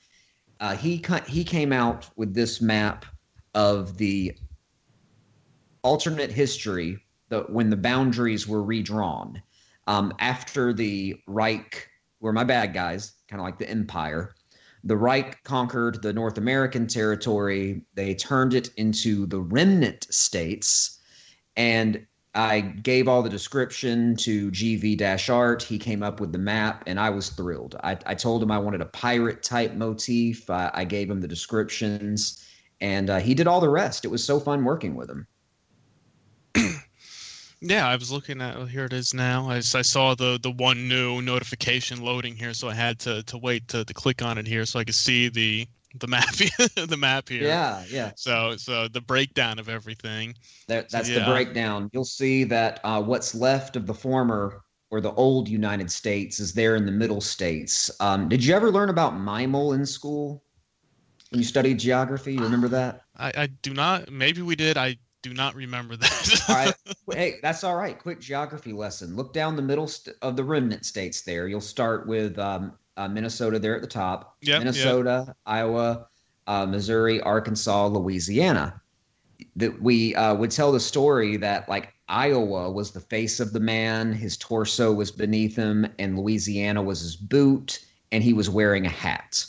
[0.61, 3.07] Uh, he he came out with this map
[3.55, 4.37] of the
[5.83, 6.99] alternate history,
[7.31, 9.43] the when the boundaries were redrawn
[9.87, 11.89] um, after the Reich
[12.21, 14.36] were my bad guys, kind of like the Empire
[14.87, 17.83] the Reich conquered the North American territory.
[17.95, 21.01] They turned it into the remnant states.
[21.57, 25.63] And I gave all the description to GV Art.
[25.63, 27.75] He came up with the map, and I was thrilled.
[27.83, 30.49] I, I told him I wanted a pirate type motif.
[30.49, 32.47] I, I gave him the descriptions,
[32.81, 34.05] and uh, he did all the rest.
[34.05, 35.27] It was so fun working with him.
[37.61, 39.49] Yeah, I was looking at here it is now.
[39.49, 43.39] I, I saw the the one new notification loading here, so I had to, to
[43.39, 45.67] wait to, to click on it here so I could see the
[45.99, 47.45] the map the map here.
[47.45, 48.13] Yeah, yeah.
[48.17, 50.35] So so the breakdown of everything.
[50.69, 51.21] That, that's yeah.
[51.21, 51.91] the breakdown.
[51.93, 56.53] You'll see that uh, what's left of the former or the old United States is
[56.53, 57.91] there in the middle states.
[58.01, 60.45] Um, did you ever learn about Mimel in school
[61.31, 62.35] when you studied geography?
[62.35, 63.03] You remember that?
[63.17, 64.11] I, I do not.
[64.11, 64.77] Maybe we did.
[64.77, 64.97] I
[65.29, 66.43] do not remember that.
[66.49, 66.75] all right.
[67.13, 67.97] Hey, that's all right.
[67.99, 69.15] Quick geography lesson.
[69.17, 71.47] Look down the middle st- of the remnant states there.
[71.49, 74.37] You'll start with um, uh, Minnesota there at the top.
[74.43, 76.09] Yep, Minnesota, Iowa,
[76.49, 78.81] uh, Missouri, Arkansas, Louisiana.
[79.55, 83.61] That we uh, would tell the story that like Iowa was the face of the
[83.61, 88.85] man, his torso was beneath him, and Louisiana was his boot, and he was wearing
[88.87, 89.45] a hat.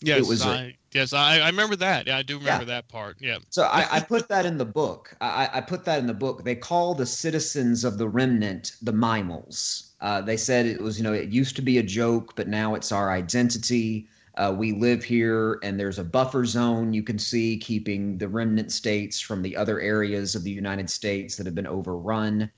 [0.00, 2.06] Yes, was a- I, yes, I, I remember that.
[2.06, 2.74] Yeah, I do remember Yeah.
[2.76, 3.16] that part.
[3.20, 3.38] Yeah.
[3.50, 5.14] So I, I put that in the book.
[5.20, 6.44] I, I put that in the book.
[6.44, 9.92] They call the citizens of the remnant the Mimals.
[10.00, 12.74] Uh, they said it was, you know, it used to be a joke, but now
[12.74, 14.08] it's our identity.
[14.36, 18.70] Uh, we live here, and there's a buffer zone you can see keeping the remnant
[18.70, 22.50] states from the other areas of the United States that have been overrun.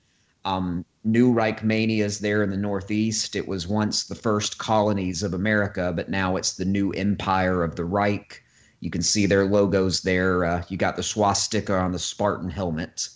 [0.43, 3.35] Um, New Reichmania is there in the Northeast.
[3.35, 7.75] It was once the first colonies of America, but now it's the new empire of
[7.75, 8.43] the Reich.
[8.81, 10.45] You can see their logos there.
[10.45, 13.09] Uh, you got the swastika on the Spartan helmet.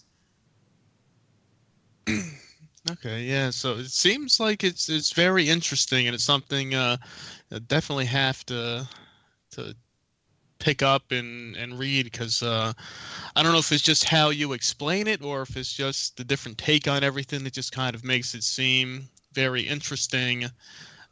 [2.92, 3.50] Okay, yeah.
[3.50, 6.98] So it seems like it's it's very interesting, and it's something uh,
[7.50, 8.86] I definitely have to
[9.52, 9.74] to
[10.64, 12.72] pick up and and read because uh,
[13.36, 16.24] I don't know if it's just how you explain it or if it's just the
[16.24, 20.46] different take on everything that just kind of makes it seem very interesting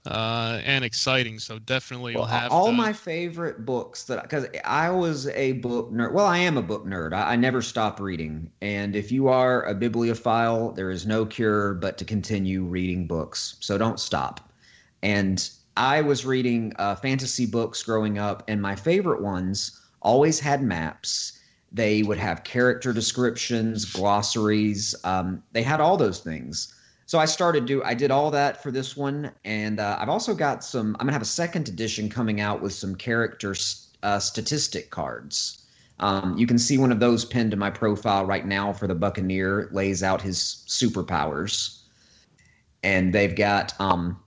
[0.05, 1.37] uh, and exciting.
[1.37, 5.91] So definitely, Well, have all to, my favorite books that because I was a book
[5.91, 6.13] nerd.
[6.13, 7.13] Well, I am a book nerd.
[7.13, 8.49] I, I never stop reading.
[8.61, 13.57] And if you are a bibliophile, there is no cure but to continue reading books.
[13.59, 14.49] So don't stop.
[15.03, 20.61] And I was reading uh, fantasy books growing up, and my favorite ones always had
[20.61, 21.39] maps.
[21.71, 24.93] They would have character descriptions, glossaries.
[25.03, 26.73] Um, they had all those things.
[27.05, 30.33] So I started do I did all that for this one, and uh, I've also
[30.33, 30.95] got some.
[30.99, 33.53] I'm gonna have a second edition coming out with some character
[34.01, 35.65] uh, statistic cards.
[35.99, 38.95] Um, you can see one of those pinned to my profile right now for the
[38.95, 39.67] Buccaneer.
[39.73, 41.81] Lays out his superpowers,
[42.81, 44.20] and they've got um,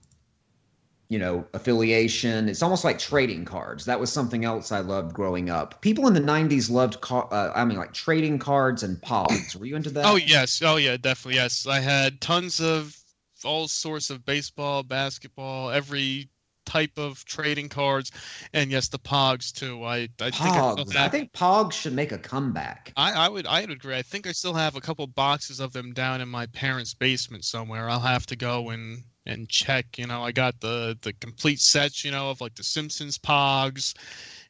[1.09, 2.49] you know affiliation.
[2.49, 3.85] It's almost like trading cards.
[3.85, 5.81] That was something else I loved growing up.
[5.81, 7.01] People in the '90s loved.
[7.01, 9.55] Car- uh, I mean, like trading cards and pogs.
[9.55, 10.05] Were you into that?
[10.05, 11.67] Oh yes, oh yeah, definitely yes.
[11.67, 12.97] I had tons of
[13.43, 16.29] all sorts of baseball, basketball, every
[16.65, 18.11] type of trading cards,
[18.53, 19.83] and yes, the Pogs too.
[19.83, 20.95] I I think I, Pogs.
[20.95, 22.91] I think Pogs should make a comeback.
[22.97, 23.95] I, I would I would agree.
[23.95, 27.45] I think I still have a couple boxes of them down in my parents' basement
[27.45, 27.89] somewhere.
[27.89, 29.97] I'll have to go and and check.
[29.97, 32.03] You know, I got the the complete sets.
[32.03, 33.93] You know, of like the Simpsons Pogs,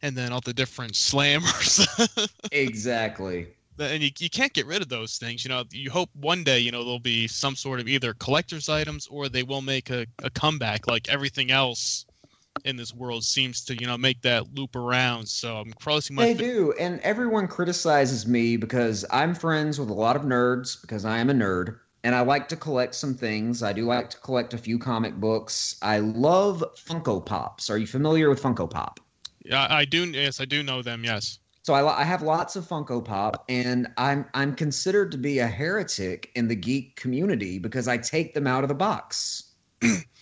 [0.01, 1.87] and then all the different slammers.
[2.51, 3.47] Exactly.
[3.79, 6.59] and you, you can't get rid of those things you know you hope one day
[6.59, 10.05] you know there'll be some sort of either collector's items or they will make a,
[10.23, 12.05] a comeback like everything else
[12.63, 16.25] in this world seems to you know make that loop around so i'm crossing my
[16.25, 20.81] They fi- do, and everyone criticizes me because I'm friends with a lot of nerds
[20.81, 23.63] because I am a nerd, and I like to collect some things.
[23.63, 25.75] I do like to collect a few comic books.
[25.81, 27.67] I love Funko Pops.
[27.67, 28.99] Are you familiar with Funko Pop?
[29.43, 32.67] Yeah, I do yes i do know them yes So I, I have lots of
[32.67, 37.87] Funko Pop, and I'm I'm considered to be a heretic in the geek community because
[37.87, 39.51] I take them out of the box.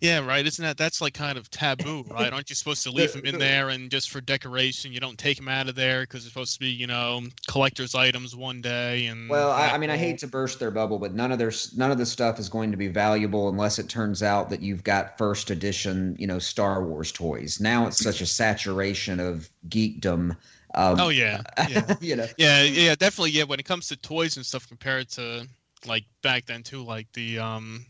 [0.00, 3.12] yeah right isn't that that's like kind of taboo right aren't you supposed to leave
[3.12, 6.24] them in there and just for decoration you don't take them out of there because
[6.24, 9.90] it's supposed to be you know collector's items one day and Well, I, I mean,
[9.90, 12.48] I hate to burst their bubble, but none of their none of the stuff is
[12.48, 16.38] going to be valuable unless it turns out that you've got first edition, you know,
[16.38, 17.60] Star Wars toys.
[17.60, 20.36] Now it's such a saturation of geekdom.
[20.74, 23.30] Um, oh yeah yeah you know, Yeah, yeah, definitely.
[23.30, 25.46] Yeah, when it comes to toys and stuff compared to
[25.86, 27.86] like back then too, like the um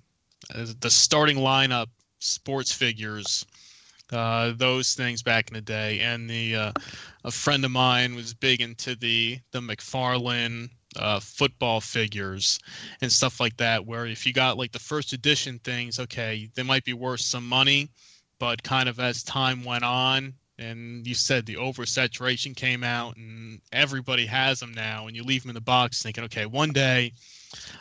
[0.55, 1.89] the starting lineup
[2.21, 3.45] sports figures,
[4.13, 6.73] uh, those things back in the day, and the uh,
[7.25, 12.59] a friend of mine was big into the the McFarlane uh, football figures
[13.03, 13.87] and stuff like that.
[13.87, 17.47] Where if you got like the first edition things, okay, they might be worth some
[17.47, 17.91] money,
[18.39, 23.61] but kind of as time went on and you said the oversaturation came out and
[23.73, 27.13] everybody has them now and you leave them in the box thinking okay one day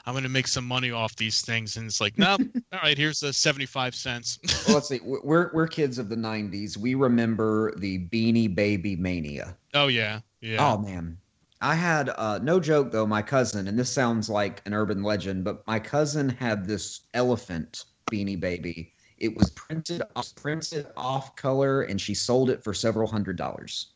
[0.06, 2.42] i'm going to make some money off these things and it's like nope
[2.74, 5.00] all right here's the 75 cents well, let's see.
[5.04, 6.78] We're we're kids of the '90s.
[6.78, 9.56] We remember the Beanie Baby mania.
[9.74, 11.18] oh yeah yeah Oh man.
[11.62, 15.44] I had uh no joke though, my cousin, and this sounds like an urban legend,
[15.44, 18.94] but my cousin had this elephant beanie baby.
[19.18, 23.94] It was printed off, printed off color and she sold it for several hundred dollars.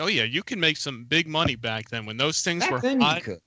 [0.00, 2.80] oh yeah you can make some big money back then when those things Back were
[2.80, 3.40] then you hot could.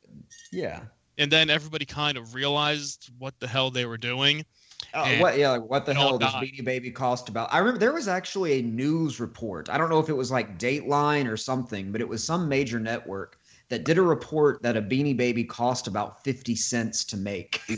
[0.51, 0.81] Yeah.
[1.17, 4.45] and then everybody kind of realized what the hell they were doing
[4.93, 6.33] Uh, what yeah, like, what the hell does.
[6.35, 7.51] Beanie Baby cost about?
[7.51, 9.69] I remember there was actually a news report.
[9.69, 12.79] I don't know if it was like Dateline or something, but it was some major
[12.79, 13.39] network
[13.69, 17.61] that did a report that a Beanie Baby cost about 50 cents to make.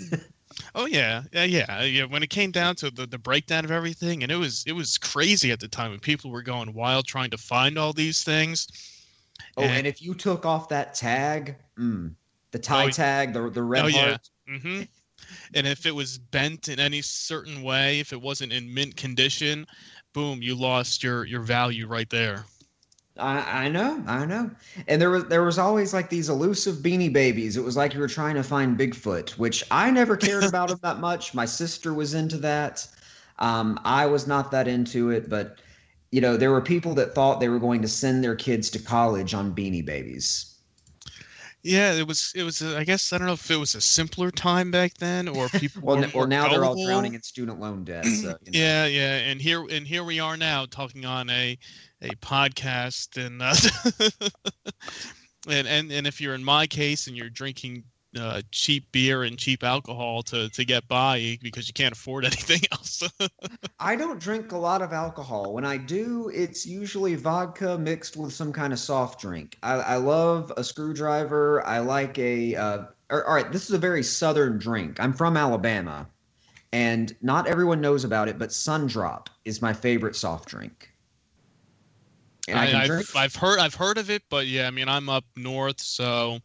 [0.75, 2.03] Oh yeah, yeah, yeah, yeah.
[2.05, 4.97] When it came down to the, the breakdown of everything, and it was it was
[4.97, 8.67] crazy at the time when people were going wild trying to find all these things.
[9.57, 12.13] Oh, and, if you took off that tag, mm,
[12.51, 14.17] the tie Oh, tag, the the red oh, yeah.
[14.17, 14.83] heart, hmm
[15.53, 19.67] And if it was bent in any certain way, if it wasn't in mint condition,
[20.13, 22.45] boom, you lost your your value right there.
[23.17, 24.51] I, I know, I know.
[24.87, 27.57] And there was there was always like these elusive beanie babies.
[27.57, 30.79] It was like you were trying to find Bigfoot, which I never cared about them
[30.83, 31.33] that much.
[31.33, 32.87] My sister was into that.
[33.39, 35.59] Um, I was not that into it, but
[36.11, 38.79] you know, there were people that thought they were going to send their kids to
[38.79, 40.58] college on beanie babies.
[41.61, 42.61] Yeah, it was it was.
[42.61, 45.47] A, I guess I don't know if it was a simpler time back then, or
[45.59, 45.81] people.
[45.83, 48.05] Well, were n- well, now they're all drowning in student loan debt.
[48.05, 48.59] So, you know.
[48.59, 51.57] Yeah, yeah, and here and here we are now talking on a
[52.01, 53.53] a podcast, and uh,
[55.49, 57.83] and and and if you're in my case and you're drinking
[58.17, 62.61] uh, cheap beer and cheap alcohol to to get by because you can't afford anything
[62.71, 63.03] else.
[63.79, 65.53] I don't drink a lot of alcohol.
[65.53, 69.57] When I do, it's usually vodka mixed with some kind of soft drink.
[69.63, 71.65] I, I love a screwdriver.
[71.65, 72.55] I like a.
[72.55, 72.77] Uh,
[73.09, 74.99] or- all right, this is a very southern drink.
[74.99, 76.07] I'm from Alabama,
[76.71, 80.91] and not everyone knows about it, but Sundrop is my favorite soft drink.
[82.47, 83.15] And I, I, drink.
[83.15, 86.39] I've heard I've heard of it, but yeah, I mean I'm up north, so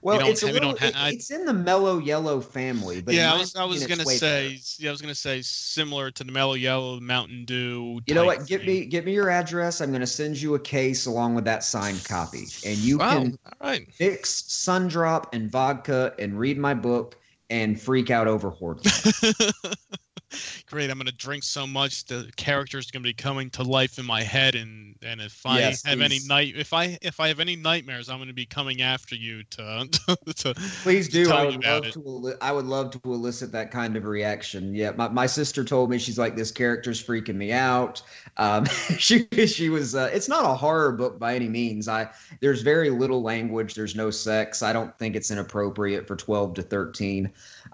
[0.00, 0.70] Well, it's a little.
[0.70, 3.86] don't ha- it- it's in the mellow yellow family, but yeah, I was I was
[3.86, 4.62] gonna say better.
[4.78, 8.00] yeah, I was gonna say similar to the Mellow Yellow Mountain Dew.
[8.06, 8.46] You know what?
[8.46, 9.80] Get me get me your address.
[9.80, 13.10] I'm going to send you a case along with that signed copy, and you Wow,
[13.10, 13.86] can all right.
[14.00, 17.16] mix Sundrop and vodka and read my book
[17.50, 19.76] and freak out over Hordland.
[20.66, 20.90] Great.
[20.90, 24.54] I'm gonna drink so much the character's gonna be coming to life in my head,
[24.54, 28.08] and and if I Yes, have any night, if I if I have any nightmares,
[28.08, 29.88] I'm gonna be coming after you to
[30.36, 30.54] to.
[30.82, 31.24] Please do.
[31.24, 31.94] tell I you would about love it.
[31.94, 32.34] to.
[32.40, 34.74] I would love to elicit that kind of reaction.
[34.74, 38.02] Yeah, my, my sister told me she's like this character's freaking me out.
[38.36, 38.64] Um,
[38.98, 39.94] she she was.
[39.94, 41.88] Uh, it's not a horror book by any means.
[41.88, 42.10] I
[42.40, 43.74] there's very little language.
[43.74, 44.62] There's no sex.
[44.62, 47.30] I don't think it's inappropriate for 12 to 13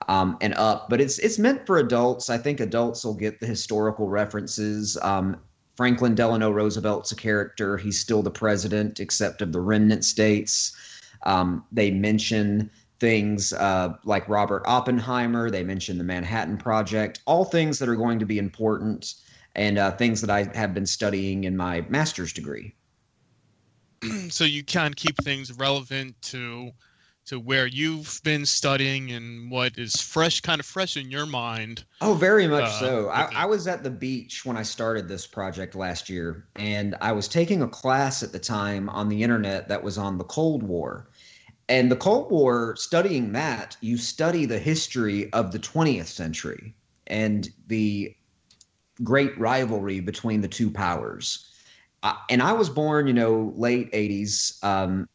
[0.07, 0.88] um, and up.
[0.88, 2.30] But it's it's meant for adults.
[2.30, 4.96] I think adults will get the historical references.
[5.03, 5.38] Um,
[5.76, 7.76] Franklin Delano Roosevelt's a character.
[7.76, 10.76] He's still the president, except of the remnant states.
[11.24, 12.70] Um, they mention
[13.01, 15.51] things uh, like Robert Oppenheimer.
[15.51, 17.20] They mention the Manhattan Project.
[17.26, 19.14] All things that are going to be important
[19.55, 22.74] and uh, things that I have been studying in my master's degree.
[24.28, 26.70] so you can keep things relevant to
[27.29, 31.85] to where you've been studying and what is fresh, kind of fresh in your mind.
[32.01, 33.09] Oh, very much Uh, so.
[33.11, 37.12] I, I was at the beach when I started this project last year, and I
[37.12, 40.62] was taking a class at the time on the internet that was on the Cold
[40.62, 41.11] War.
[41.68, 46.74] And the Cold War, studying that, you study the history of the 20th century
[47.09, 48.16] and the
[49.05, 51.51] great rivalry between the two powers.
[52.03, 54.64] Uh, and I was born, you know, late 80s.
[54.64, 55.09] Um,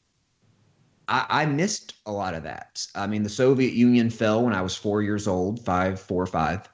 [1.07, 2.85] I, I missed a lot of that.
[2.95, 6.69] I mean, the Soviet Union fell when I was four years old, five, four, five.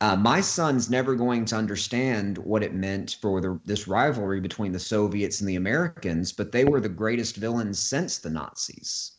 [0.00, 4.72] Uh, my son's never going to understand what it meant for the, this rivalry between
[4.72, 9.12] the Soviets and the Americans, but they were the greatest villains since the Nazis.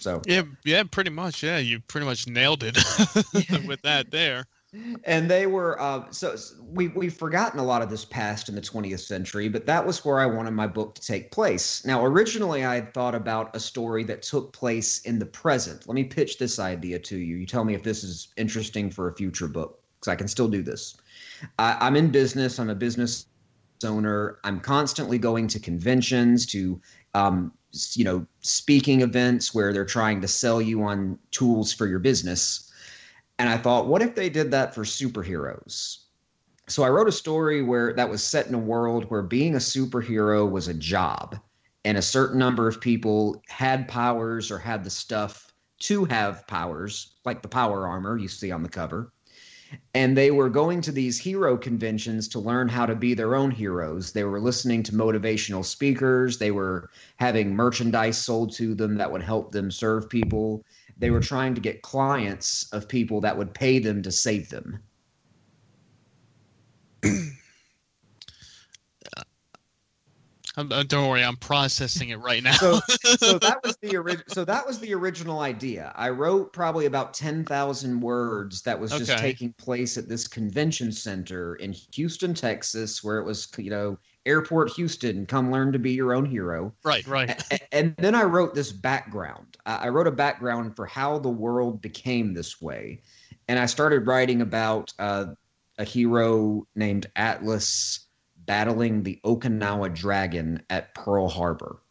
[0.00, 1.42] So, Yeah, yeah, pretty much.
[1.42, 2.76] Yeah, you pretty much nailed it
[3.66, 4.46] with that there.
[5.04, 8.60] And they were uh, so we we've forgotten a lot of this past in the
[8.60, 11.84] 20th century, but that was where I wanted my book to take place.
[11.86, 15.88] Now, originally, I had thought about a story that took place in the present.
[15.88, 17.36] Let me pitch this idea to you.
[17.36, 20.48] You tell me if this is interesting for a future book, because I can still
[20.48, 20.96] do this.
[21.58, 22.58] I, I'm in business.
[22.58, 23.26] I'm a business
[23.84, 24.38] owner.
[24.44, 26.80] I'm constantly going to conventions, to
[27.14, 27.52] um,
[27.92, 32.67] you know, speaking events where they're trying to sell you on tools for your business.
[33.38, 35.98] And I thought, what if they did that for superheroes?
[36.66, 39.58] So I wrote a story where that was set in a world where being a
[39.58, 41.38] superhero was a job,
[41.84, 47.14] and a certain number of people had powers or had the stuff to have powers,
[47.24, 49.12] like the power armor you see on the cover.
[49.94, 53.50] And they were going to these hero conventions to learn how to be their own
[53.50, 54.12] heroes.
[54.12, 56.38] They were listening to motivational speakers.
[56.38, 60.64] They were having merchandise sold to them that would help them serve people
[60.98, 64.82] they were trying to get clients of people that would pay them to save them.
[70.58, 72.52] Um, uh, don't worry, I'm processing it right now.
[72.54, 72.80] So,
[73.16, 75.92] so that was the ori- so that was the original idea.
[75.94, 79.20] I wrote probably about ten thousand words that was just Okay.
[79.20, 83.98] taking place at this convention center in Houston, Texas, where it was you know
[84.28, 86.74] Airport Houston, come learn to be your own hero.
[86.84, 87.42] Right, right.
[87.72, 89.56] And then I wrote this background.
[89.64, 93.02] I wrote a background for how the world became this way.
[93.48, 95.26] And I started writing about uh,
[95.78, 98.06] a hero named Atlas
[98.36, 101.82] battling the Okinawa dragon at Pearl Harbor.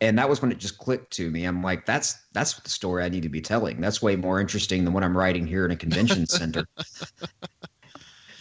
[0.00, 1.44] And that was when it just clicked to me.
[1.44, 3.80] I'm like, that's that's the story I need to be telling.
[3.80, 6.66] That's way more interesting than what I'm writing here in a convention center.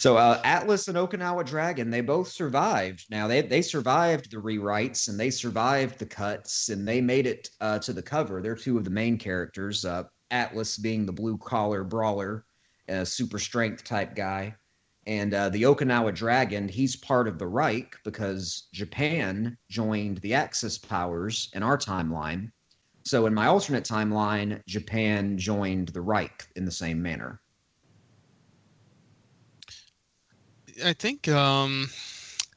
[0.02, 3.06] So uh, Atlas and Okinawa Dragon, they both survived.
[3.12, 7.52] Now they they survived the rewrites and they survived the cuts and they made it
[7.62, 8.42] uh, to the cover.
[8.42, 9.86] They're two of the main characters.
[9.86, 12.46] Uh, Atlas being the blue collar brawler,
[13.04, 14.56] super strength type guy,
[15.06, 16.68] and uh, the Okinawa Dragon.
[16.68, 22.52] He's part of the Reich because Japan joined the Axis powers in our timeline.
[23.04, 27.41] So in my alternate timeline, Japan joined the Reich in the same manner.
[30.84, 31.90] I think um,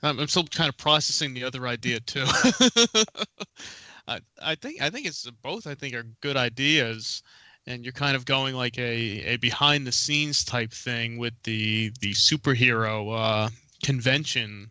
[0.02, 2.24] I'm, still kind of processing the other idea too.
[4.08, 5.66] I, I think I think it's both.
[5.66, 7.22] I think are good ideas,
[7.66, 11.90] and you're kind of going like a, a behind the scenes type thing with the
[12.00, 13.48] the superhero uh,
[13.82, 14.70] convention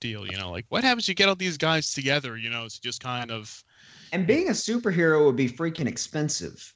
[0.00, 0.26] deal.
[0.26, 1.08] You know, like what happens?
[1.08, 2.36] You get all these guys together.
[2.36, 3.64] You know, it's just kind of
[4.12, 6.73] And being a superhero would be freaking expensive.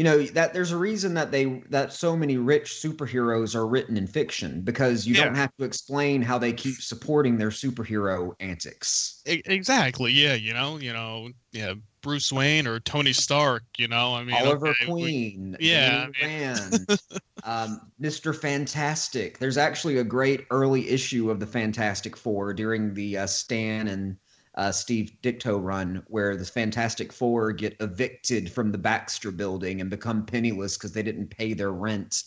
[0.00, 3.98] You know that there's a reason that they that so many rich superheroes are written
[3.98, 5.26] in fiction because you Yeah.
[5.26, 9.20] don't have to explain how they keep supporting their superhero antics.
[9.26, 10.12] Exactly.
[10.12, 10.32] Yeah.
[10.36, 10.78] You know.
[10.78, 11.28] You know.
[11.52, 11.74] Yeah.
[12.00, 13.64] Bruce Wayne or Tony Stark.
[13.76, 14.14] You know.
[14.14, 14.36] I mean.
[14.36, 16.86] Oliver okay, we- Queen, yeah, Danny Rand,
[17.44, 18.34] um, Mr.
[18.34, 19.38] Fantastic.
[19.38, 24.16] There's actually a great early issue of the Fantastic Four during the uh, Stan and
[24.60, 29.88] uh, Steve Ditko run, where the Fantastic Four get evicted from the Baxter Building and
[29.88, 32.24] become penniless because they didn't pay their rent.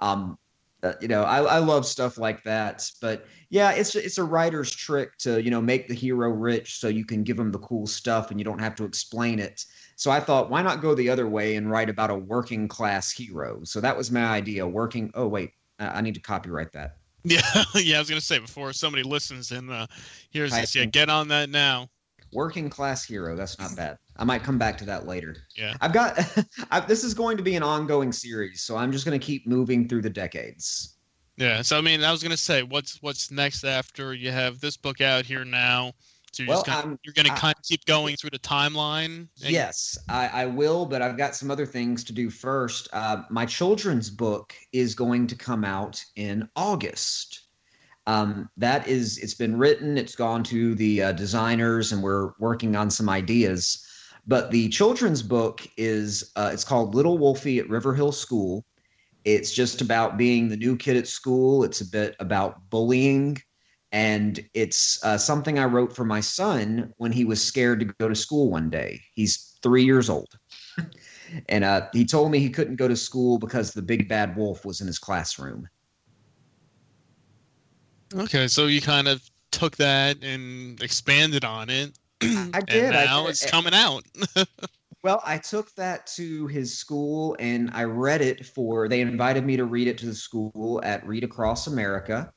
[0.00, 0.36] Um,
[0.82, 2.90] uh, you know, I, I love stuff like that.
[3.00, 6.88] But yeah, it's it's a writer's trick to you know make the hero rich so
[6.88, 9.64] you can give them the cool stuff and you don't have to explain it.
[9.94, 13.12] So I thought, why not go the other way and write about a working class
[13.12, 13.60] hero?
[13.62, 14.66] So that was my idea.
[14.66, 15.12] Working.
[15.14, 16.96] Oh wait, I I need to copyright that.
[17.30, 17.64] Yeah.
[17.74, 17.96] yeah.
[17.96, 19.86] I was gonna say before somebody listens and uh,
[20.30, 20.74] here's I this.
[20.76, 20.84] Yeah.
[20.84, 21.88] Get on that now.
[22.32, 23.34] Working class hero.
[23.34, 23.98] That's not bad.
[24.16, 25.36] I might come back to that later.
[25.56, 25.74] Yeah.
[25.80, 26.18] I've got.
[26.70, 29.46] I, this is going to be an ongoing series, so I'm just going to keep
[29.46, 30.96] moving through the decades.
[31.36, 31.62] Yeah.
[31.62, 35.00] So I mean, I was gonna say, what's what's next after you have this book
[35.00, 35.92] out here now?
[36.36, 39.26] So you're Well, just gonna, you're gonna I- kind of keep going through the timeline.
[39.42, 42.88] and- Yes, I, I will, but I've got some other things to do first.
[42.92, 47.48] Uh, my children's book is going to come out in August.
[48.06, 52.76] Um, that is, it's been written, it's gone to the uh, designers, and we're working
[52.76, 53.82] on some ideas.
[54.26, 58.62] But the children's book is, uh, it's called Little Wolfie at River Hill School.
[59.24, 61.64] It's just about being the new kid at school.
[61.64, 63.38] It's a bit about bullying
[63.96, 68.10] and it's uh, something I wrote for my son when he was scared to go
[68.10, 69.00] to school one day.
[69.14, 70.28] He's three years old,
[71.48, 74.66] and uh, he told me he couldn't go to school because the big bad wolf
[74.66, 75.66] was in his classroom.
[78.14, 78.48] Okay.
[78.48, 81.98] So you kind of took that and expanded on it.
[82.22, 82.88] I did.
[82.88, 83.30] And I now did.
[83.30, 84.04] it's coming out.
[85.02, 88.88] Well, I took that to his school and I read it for.
[88.88, 92.32] They invited me to read it to the school at Read Across America.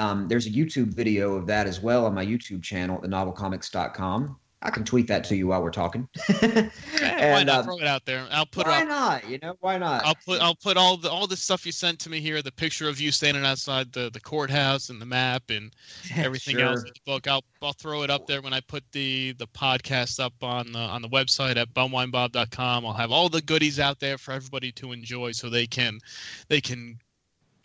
[0.00, 4.36] Um, there's a YouTube video of that as well on my YouTube channel at thenovelcomics.com.
[4.62, 6.06] I can tweet that to you while we're talking.
[6.42, 8.26] Eh, why And, not um, throw it out there?
[8.30, 8.88] I'll put it why up.
[8.88, 9.28] not?
[9.28, 10.04] You know, why not?
[10.04, 12.52] I'll put I'll put all the all the stuff you sent to me here, the
[12.52, 15.72] picture of you standing outside the, the courthouse and the map and
[16.14, 16.66] everything Sure.
[16.66, 17.26] else in the book.
[17.26, 20.78] I'll I'll throw it up there when I put the the podcast up on the
[20.78, 22.84] on the website at bumwinebob.com.
[22.84, 26.00] I'll have all the goodies out there for everybody to enjoy so they can
[26.48, 26.98] they can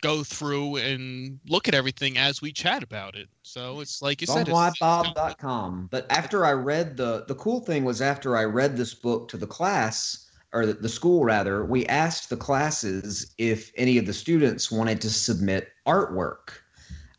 [0.00, 3.28] go through and look at everything as we chat about it.
[3.42, 5.88] So it's like you said, it's, Bob.com.
[5.90, 9.36] But after I read the the cool thing was after I read this book to
[9.36, 14.12] the class or the, the school rather, we asked the classes if any of the
[14.12, 16.50] students wanted to submit artwork.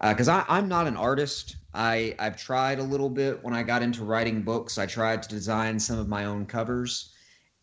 [0.02, 1.58] Because I I'm not an artist.
[1.74, 4.78] I I've tried a little bit when I got into writing books.
[4.78, 7.14] I tried to design some of my own covers,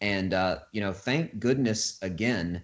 [0.01, 2.63] and uh, you know, thank goodness again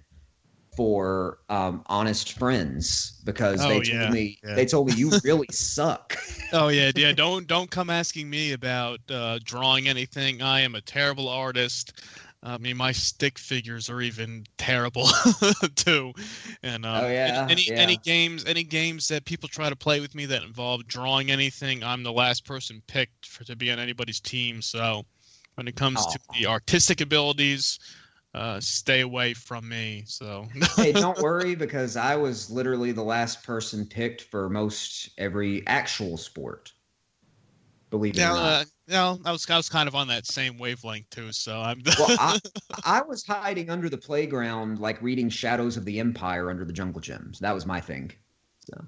[0.81, 4.55] for um, honest friends because Oh, they told yeah, me yeah.
[4.55, 6.17] they told me you really suck.
[6.53, 7.13] Oh yeah, yeah.
[7.17, 10.43] Don't don't come asking me about uh, drawing anything.
[10.43, 12.01] I am a terrible artist.
[12.43, 15.07] I mean, my stick figures are even terrible
[15.75, 16.15] too.
[16.63, 17.77] And um, Oh, yeah, any yeah.
[17.77, 21.85] any games any games that people try to play with me that involve drawing anything,
[21.85, 24.63] I'm the last person picked for to be on anybody's team.
[24.63, 25.05] So
[25.57, 27.79] when it comes to the artistic abilities,
[28.35, 30.05] uh, stay away from me.
[30.07, 35.67] So hey, don't worry because I was literally the last person picked for most every
[35.67, 36.73] actual sport.
[37.91, 38.61] Believe it yeah, or not.
[38.61, 41.33] uh, no, I was I was kind of on that same wavelength too.
[41.33, 41.81] So I'm.
[41.97, 42.37] well, I,
[42.83, 47.01] I was hiding under the playground, like reading Shadows of the Empire under the jungle
[47.01, 47.39] gyms.
[47.39, 48.13] That was my thing.
[48.61, 48.87] So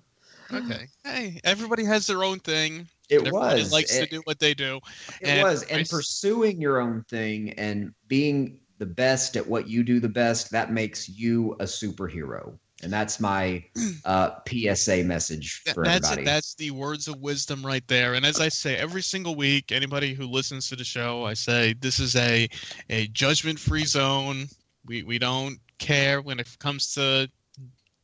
[0.53, 0.89] okay.
[1.05, 2.89] Hey, everybody has their own thing.
[3.09, 3.73] it Everybody was.
[3.73, 4.81] likes it, to do what they do.
[5.21, 9.69] it and was, and s- pursuing your own thing and being the best at what
[9.69, 10.51] you do the best.
[10.51, 13.65] That makes you a superhero, and that's my
[14.05, 16.23] uh, PSA message for that's everybody.
[16.23, 16.25] it.
[16.25, 18.15] That's the words of wisdom right there.
[18.15, 21.75] And as I say every single week, anybody who listens to the show, I say
[21.75, 22.49] this is a
[22.91, 24.49] a judgment free zone.
[24.85, 27.31] We we don't care when it comes to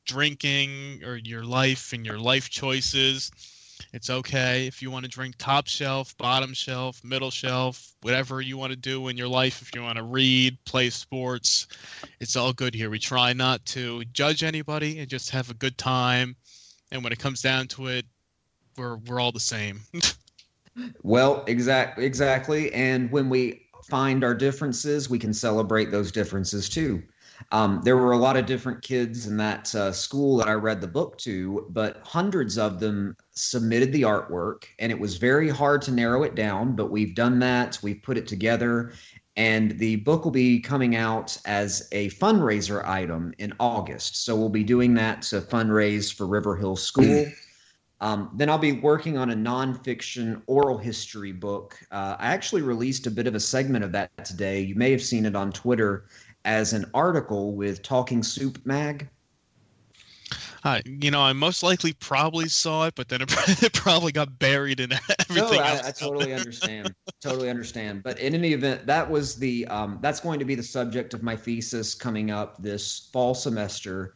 [0.06, 3.32] drinking or your life and your life choices.
[3.92, 8.56] It's okay if you want to drink top shelf, bottom shelf, middle shelf, whatever you
[8.56, 9.62] want to do in your life.
[9.62, 11.66] If you want to read, play sports,
[12.20, 12.90] it's all good here.
[12.90, 16.36] We try not to judge anybody and just have a good time.
[16.90, 18.06] And when it comes down to it,
[18.76, 19.80] we're we're all the same.
[21.02, 22.72] Well, exact exactly.
[22.72, 27.02] And when we find our differences, we can celebrate those differences too.
[27.52, 30.80] Um, there were a lot of different kids in that uh, school that I read
[30.80, 35.82] the book to, but hundreds of them submitted the artwork, and it was very hard
[35.82, 36.74] to narrow it down.
[36.74, 37.78] But we've done that.
[37.82, 38.92] We've put it together,
[39.36, 44.24] and the book will be coming out as a fundraiser item in August.
[44.24, 47.26] So we'll be doing that to fundraise for River Hill School.
[48.00, 51.76] Um, then I'll be working on a nonfiction oral history book.
[51.90, 54.60] Uh, I actually released a bit of a segment of that today.
[54.60, 56.04] You may have seen it on Twitter
[56.44, 59.08] as an article with Talking Soup Mag.
[60.64, 63.32] Uh, you know, I most likely probably saw it, but then it,
[63.62, 64.90] it probably got buried in
[65.30, 65.86] No, I, else.
[65.86, 66.94] I totally understand.
[67.20, 68.02] totally understand.
[68.02, 71.22] But in any event, that was the um, that's going to be the subject of
[71.22, 74.14] my thesis coming up this fall semester.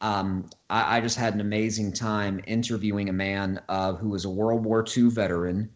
[0.00, 4.30] Um, I, I just had an amazing time interviewing a man uh, who was a
[4.30, 5.70] World War II veteran.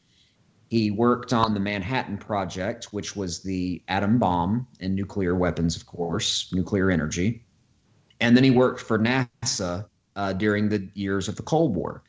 [0.68, 5.86] He worked on the Manhattan Project, which was the atom bomb and nuclear weapons, of
[5.86, 7.44] course, nuclear energy.
[8.20, 9.86] And then he worked for NASA
[10.16, 12.02] uh, during the years of the Cold War.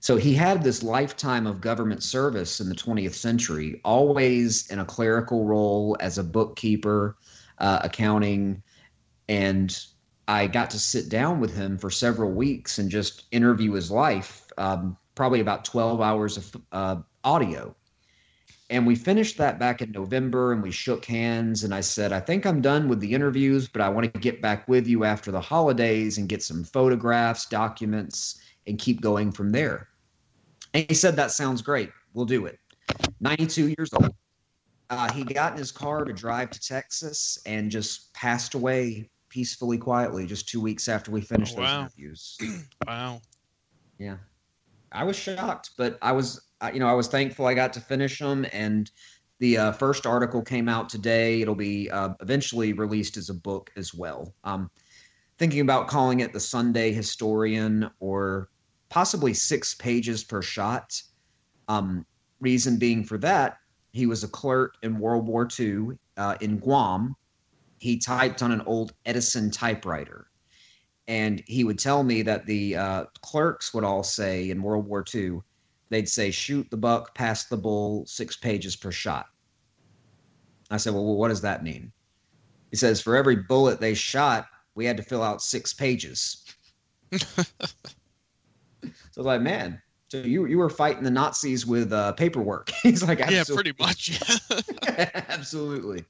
[0.00, 4.84] So he had this lifetime of government service in the 20th century, always in a
[4.84, 7.16] clerical role as a bookkeeper,
[7.58, 8.62] uh, accounting.
[9.28, 9.76] And
[10.26, 14.48] I got to sit down with him for several weeks and just interview his life,
[14.58, 17.74] um, probably about 12 hours of uh, audio.
[18.72, 21.62] And we finished that back in November and we shook hands.
[21.62, 24.40] And I said, I think I'm done with the interviews, but I want to get
[24.40, 29.52] back with you after the holidays and get some photographs, documents, and keep going from
[29.52, 29.88] there.
[30.72, 31.90] And he said, That sounds great.
[32.14, 32.58] We'll do it.
[33.20, 34.14] 92 years old.
[34.88, 39.76] Uh, he got in his car to drive to Texas and just passed away peacefully,
[39.76, 42.38] quietly, just two weeks after we finished Oh, those interviews.
[42.86, 43.20] Wow.
[43.98, 44.16] Yeah.
[44.92, 46.40] I was shocked, but I was,
[46.72, 48.46] you know, I was thankful I got to finish them.
[48.52, 48.90] And
[49.38, 51.40] the uh, first article came out today.
[51.40, 54.34] It'll be uh, eventually released as a book as well.
[54.44, 54.70] Um,
[55.38, 58.48] thinking about calling it the Sunday Historian or
[58.88, 61.00] possibly six pages per shot.
[61.68, 62.06] Um,
[62.40, 63.58] reason being for that,
[63.92, 67.16] he was a clerk in World War II uh, in Guam.
[67.78, 70.28] He typed on an old Edison typewriter
[71.08, 75.04] and he would tell me that the uh, clerks would all say in World War
[75.14, 75.40] II,
[75.92, 79.26] they'd say, shoot the buck, pass the bull, six pages per shot.
[80.70, 81.92] I said, well, what does that mean?
[82.70, 86.44] He says, for every bullet they shot, we had to fill out six pages.
[87.12, 87.44] so
[88.82, 92.70] I was like, man, so you you were fighting the Nazis with uh, paperwork?
[92.82, 94.18] He's like, Yeah, pretty much.
[95.28, 96.04] absolutely.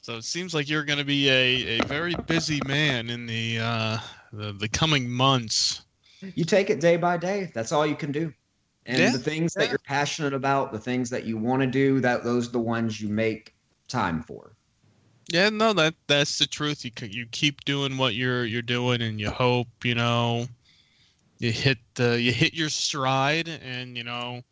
[0.00, 3.58] so it seems like you're going to be a, a very busy man in the,
[3.58, 3.98] uh,
[4.32, 5.83] the the coming months.
[6.34, 7.50] You take it day by day.
[7.54, 8.32] That's all you can do.
[8.86, 12.00] And Yeah, the things that you're passionate about, the things that you want to do,
[12.00, 13.54] that those are the ones you make
[13.88, 14.56] time for.
[15.28, 16.84] Yeah, no, that that's the truth.
[16.84, 20.46] You you keep doing what you're you're doing, and you hope you know
[21.38, 24.42] you hit the you hit your stride, and you know,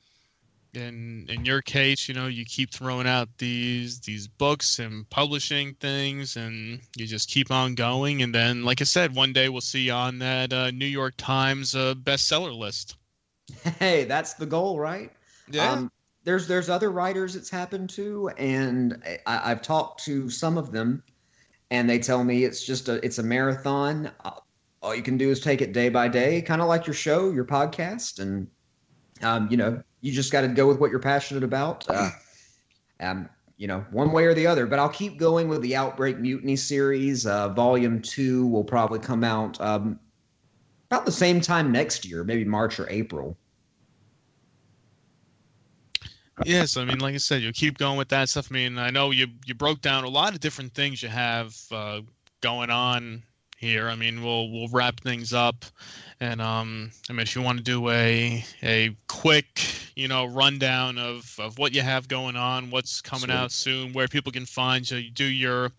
[0.74, 5.74] in in your case, you know, you keep throwing out these these books and publishing
[5.74, 9.60] things, and you just keep on going, and then, like I said, one day we'll
[9.60, 12.96] see you on that uh, New York Times uh, bestseller list.
[13.78, 15.12] Hey, that's the goal, right?
[15.50, 15.92] Yeah, Um,
[16.24, 21.02] there's there's other writers it's happened to, and I, I've talked to some of them,
[21.70, 24.10] and they tell me it's just a it's a marathon.
[24.82, 27.30] All you can do is take it day by day, kind of like your show,
[27.30, 28.48] your podcast, and
[29.22, 31.88] um, you know you just got to go with what you're passionate about.
[31.88, 32.10] Uh,
[33.00, 34.66] um, you know, one way or the other.
[34.66, 37.26] But I'll keep going with the Outbreak Mutiny series.
[37.26, 39.98] Uh, volume two will probably come out um,
[40.90, 43.38] about the same time next year, maybe March or April.
[46.44, 48.48] Yes, I mean, like I said, you keep going with that stuff.
[48.50, 51.56] I mean, I know you you broke down a lot of different things you have
[51.70, 52.00] uh,
[52.40, 53.22] going on
[53.58, 53.88] here.
[53.88, 55.64] I mean, we'll we'll wrap things up,
[56.20, 59.60] and um, I mean, if you want to do a a quick,
[59.96, 63.34] you know, rundown of of what you have going on, what's coming Sweet.
[63.34, 65.70] out soon, where people can find you, do your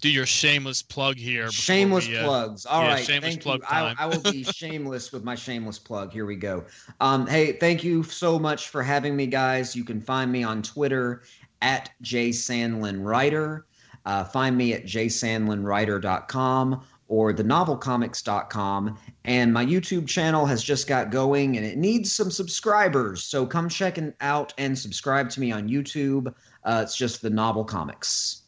[0.00, 1.50] do your shameless plug here.
[1.50, 2.66] Shameless we, uh, plugs.
[2.66, 3.66] All yeah, right, shameless thank plug you.
[3.68, 3.94] I.
[3.98, 6.12] I will be shameless with my shameless plug.
[6.12, 6.64] Here we go.
[7.00, 9.74] Um, hey, thank you so much for having me, guys.
[9.74, 11.22] You can find me on Twitter
[11.62, 13.62] at jsandlinwriter.
[14.06, 18.96] Uh, find me at jsandlinwriter.com or thenovelcomics.com.
[19.24, 23.24] And my YouTube channel has just got going and it needs some subscribers.
[23.24, 26.32] So come check it out and subscribe to me on YouTube.
[26.64, 28.42] Uh, it's just the Novel Comics.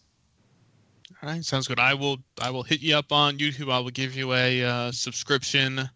[1.21, 1.81] All right, sounds good.
[1.81, 3.71] I will I will hit you up on YouTube.
[3.71, 5.89] I will give you a uh, subscription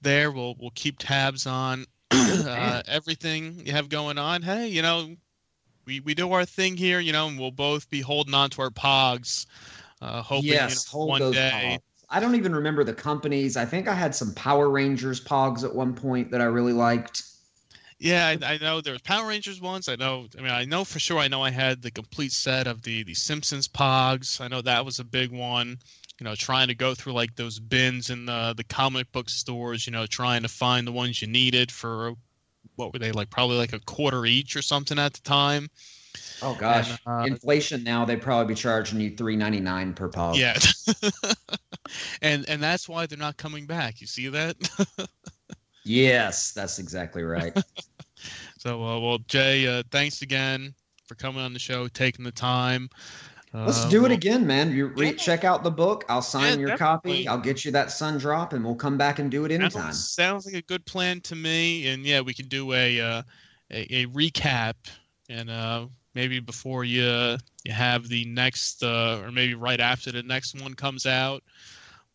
[0.00, 0.30] there.
[0.30, 4.40] We'll we'll keep tabs on uh, everything you have going on.
[4.40, 5.14] Hey, you know,
[5.84, 8.62] we we do our thing here, you know, and we'll both be holding on to
[8.62, 9.46] our pogs.
[10.02, 11.78] Uh, hoping you know, hold one day.
[12.10, 13.56] I don't even remember the companies.
[13.56, 17.22] I think I had some Power Rangers pogs at one point that I really liked.
[18.00, 19.88] Yeah, I, I know there was Power Rangers ones.
[19.88, 20.26] I know.
[20.36, 21.18] I mean, I know for sure.
[21.18, 24.40] I know I had the complete set of the the Simpsons Pogs.
[24.40, 25.78] I know that was a big one.
[26.18, 29.86] You know, trying to go through like those bins in the the comic book stores.
[29.86, 32.14] You know, trying to find the ones you needed for
[32.76, 33.30] what were they like?
[33.30, 35.68] Probably like a quarter each or something at the time.
[36.42, 40.36] Oh gosh, uh, inflation now they'd probably be charging you three ninety nine per pog.
[40.36, 40.56] Yeah.
[42.22, 44.00] and and that's why they're not coming back.
[44.00, 44.56] You see that?
[45.84, 47.56] Yes, that's exactly right.
[48.58, 50.74] so uh, well, Jay, uh, thanks again
[51.06, 52.88] for coming on the show, taking the time.
[53.52, 54.72] Let's Uh, do it again, man.
[54.72, 56.04] You re- check out the book.
[56.08, 57.26] I'll sign Yeah, your copy.
[57.26, 59.92] I'll get you that sun drop, and we'll come back and do it anytime.
[59.92, 61.88] Sounds, sounds like a good plan to me.
[61.88, 63.22] And yeah, we can do a uh,
[63.70, 64.74] a, a recap,
[65.28, 70.22] and uh, maybe before you you have the next, uh, or maybe right after the
[70.22, 71.42] next one comes out,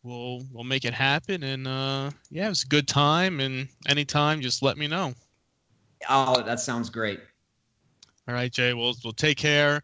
[0.02, 1.42] we'll we'll make it happen.
[1.42, 3.40] And uh, yeah, it was a good time.
[3.40, 5.14] And anytime, just let me know.
[6.08, 7.20] Oh, that sounds great.
[8.28, 8.74] All right, Jay.
[8.74, 9.82] We'll we'll take care,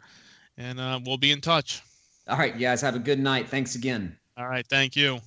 [0.56, 1.82] and uh, we'll be in touch.
[2.28, 3.48] All right, you guys have a good night.
[3.48, 4.16] Thanks again.
[4.36, 5.20] All right, thank you.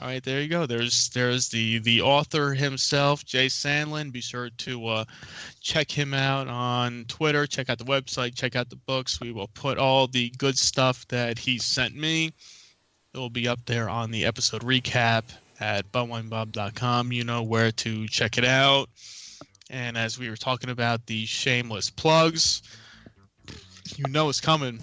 [0.00, 0.66] All right, there you go.
[0.66, 4.10] There's there's the the author himself, Jay Sandlin.
[4.10, 5.04] Be sure to uh,
[5.60, 7.46] check him out on Twitter.
[7.46, 8.34] Check out the website.
[8.34, 9.20] Check out the books.
[9.20, 12.32] We will put all the good stuff that he sent me.
[13.14, 15.22] It will be up there on the episode recap
[15.60, 17.12] at bumwinebob.com.
[17.12, 18.88] You know where to check it out.
[19.70, 22.62] And as we were talking about the shameless plugs,
[23.96, 24.80] you know it's coming.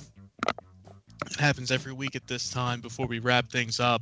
[1.26, 4.02] It happens every week at this time before we wrap things up.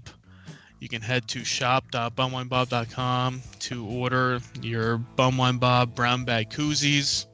[0.80, 7.26] You can head to shop.bumwinebob.com to order your Bumwine Bob brown bag koozies.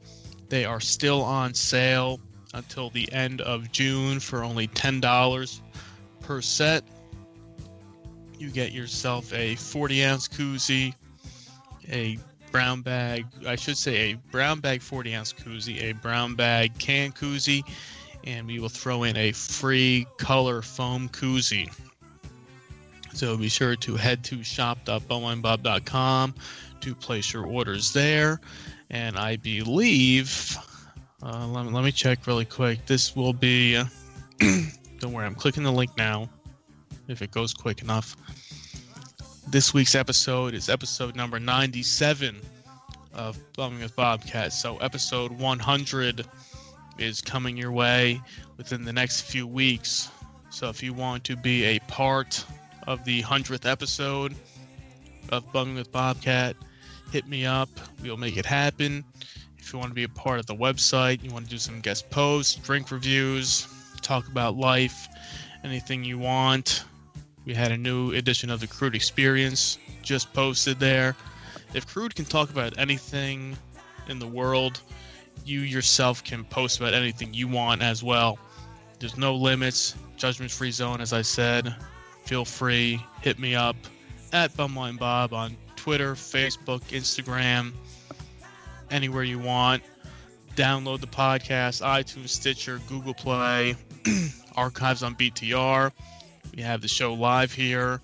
[0.48, 2.20] They are still on sale
[2.54, 5.60] until the end of June for only $10
[6.20, 6.82] per set.
[8.38, 10.94] You get yourself a 40 ounce koozie,
[11.88, 12.18] a
[12.50, 17.12] brown bag, I should say a brown bag 40 ounce koozie, a brown bag can
[17.12, 17.62] koozie,
[18.24, 21.70] and we will throw in a free color foam koozie.
[23.16, 26.34] So be sure to head to shop.bumwinebob.com
[26.82, 28.42] to place your orders there.
[28.90, 30.54] And I believe,
[31.22, 32.84] uh, let, me, let me check really quick.
[32.84, 33.82] This will be,
[34.38, 36.28] don't worry, I'm clicking the link now
[37.08, 38.18] if it goes quick enough.
[39.48, 42.36] This week's episode is episode number 97
[43.14, 44.52] of Bumming with Bobcat.
[44.52, 46.26] So episode 100
[46.98, 48.20] is coming your way
[48.58, 50.10] within the next few weeks.
[50.50, 52.44] So if you want to be a part
[52.86, 54.34] of the 100th episode
[55.30, 56.56] of Bumming with Bobcat,
[57.12, 57.68] hit me up.
[58.02, 59.04] We'll make it happen.
[59.58, 61.80] If you want to be a part of the website, you want to do some
[61.80, 63.66] guest posts, drink reviews,
[64.00, 65.08] talk about life,
[65.64, 66.84] anything you want.
[67.44, 71.16] We had a new edition of the Crude Experience just posted there.
[71.74, 73.56] If Crude can talk about anything
[74.08, 74.80] in the world,
[75.44, 78.38] you yourself can post about anything you want as well.
[78.98, 81.74] There's no limits, judgment free zone, as I said.
[82.26, 83.76] Feel free, hit me up
[84.32, 87.72] at Bumwine Bob on Twitter, Facebook, Instagram,
[88.90, 89.82] anywhere you want.
[90.56, 93.76] Download the podcast, iTunes, Stitcher, Google Play,
[94.56, 95.92] archives on BTR.
[96.56, 98.00] We have the show live here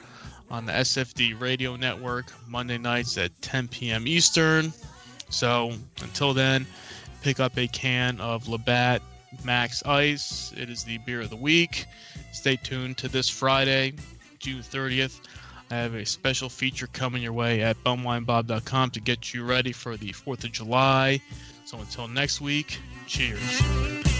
[0.52, 4.06] on the SFD radio network Monday nights at 10 p.m.
[4.06, 4.72] Eastern.
[5.30, 6.64] So until then,
[7.22, 9.02] pick up a can of Labatt
[9.44, 10.52] Max Ice.
[10.56, 11.86] It is the beer of the week.
[12.32, 13.94] Stay tuned to this Friday,
[14.43, 15.20] June 30th.
[15.70, 19.97] I have a special feature coming your way at bumwinebob.com to get you ready for
[19.97, 21.22] the 4th of July.
[21.64, 24.11] So until next week, cheers.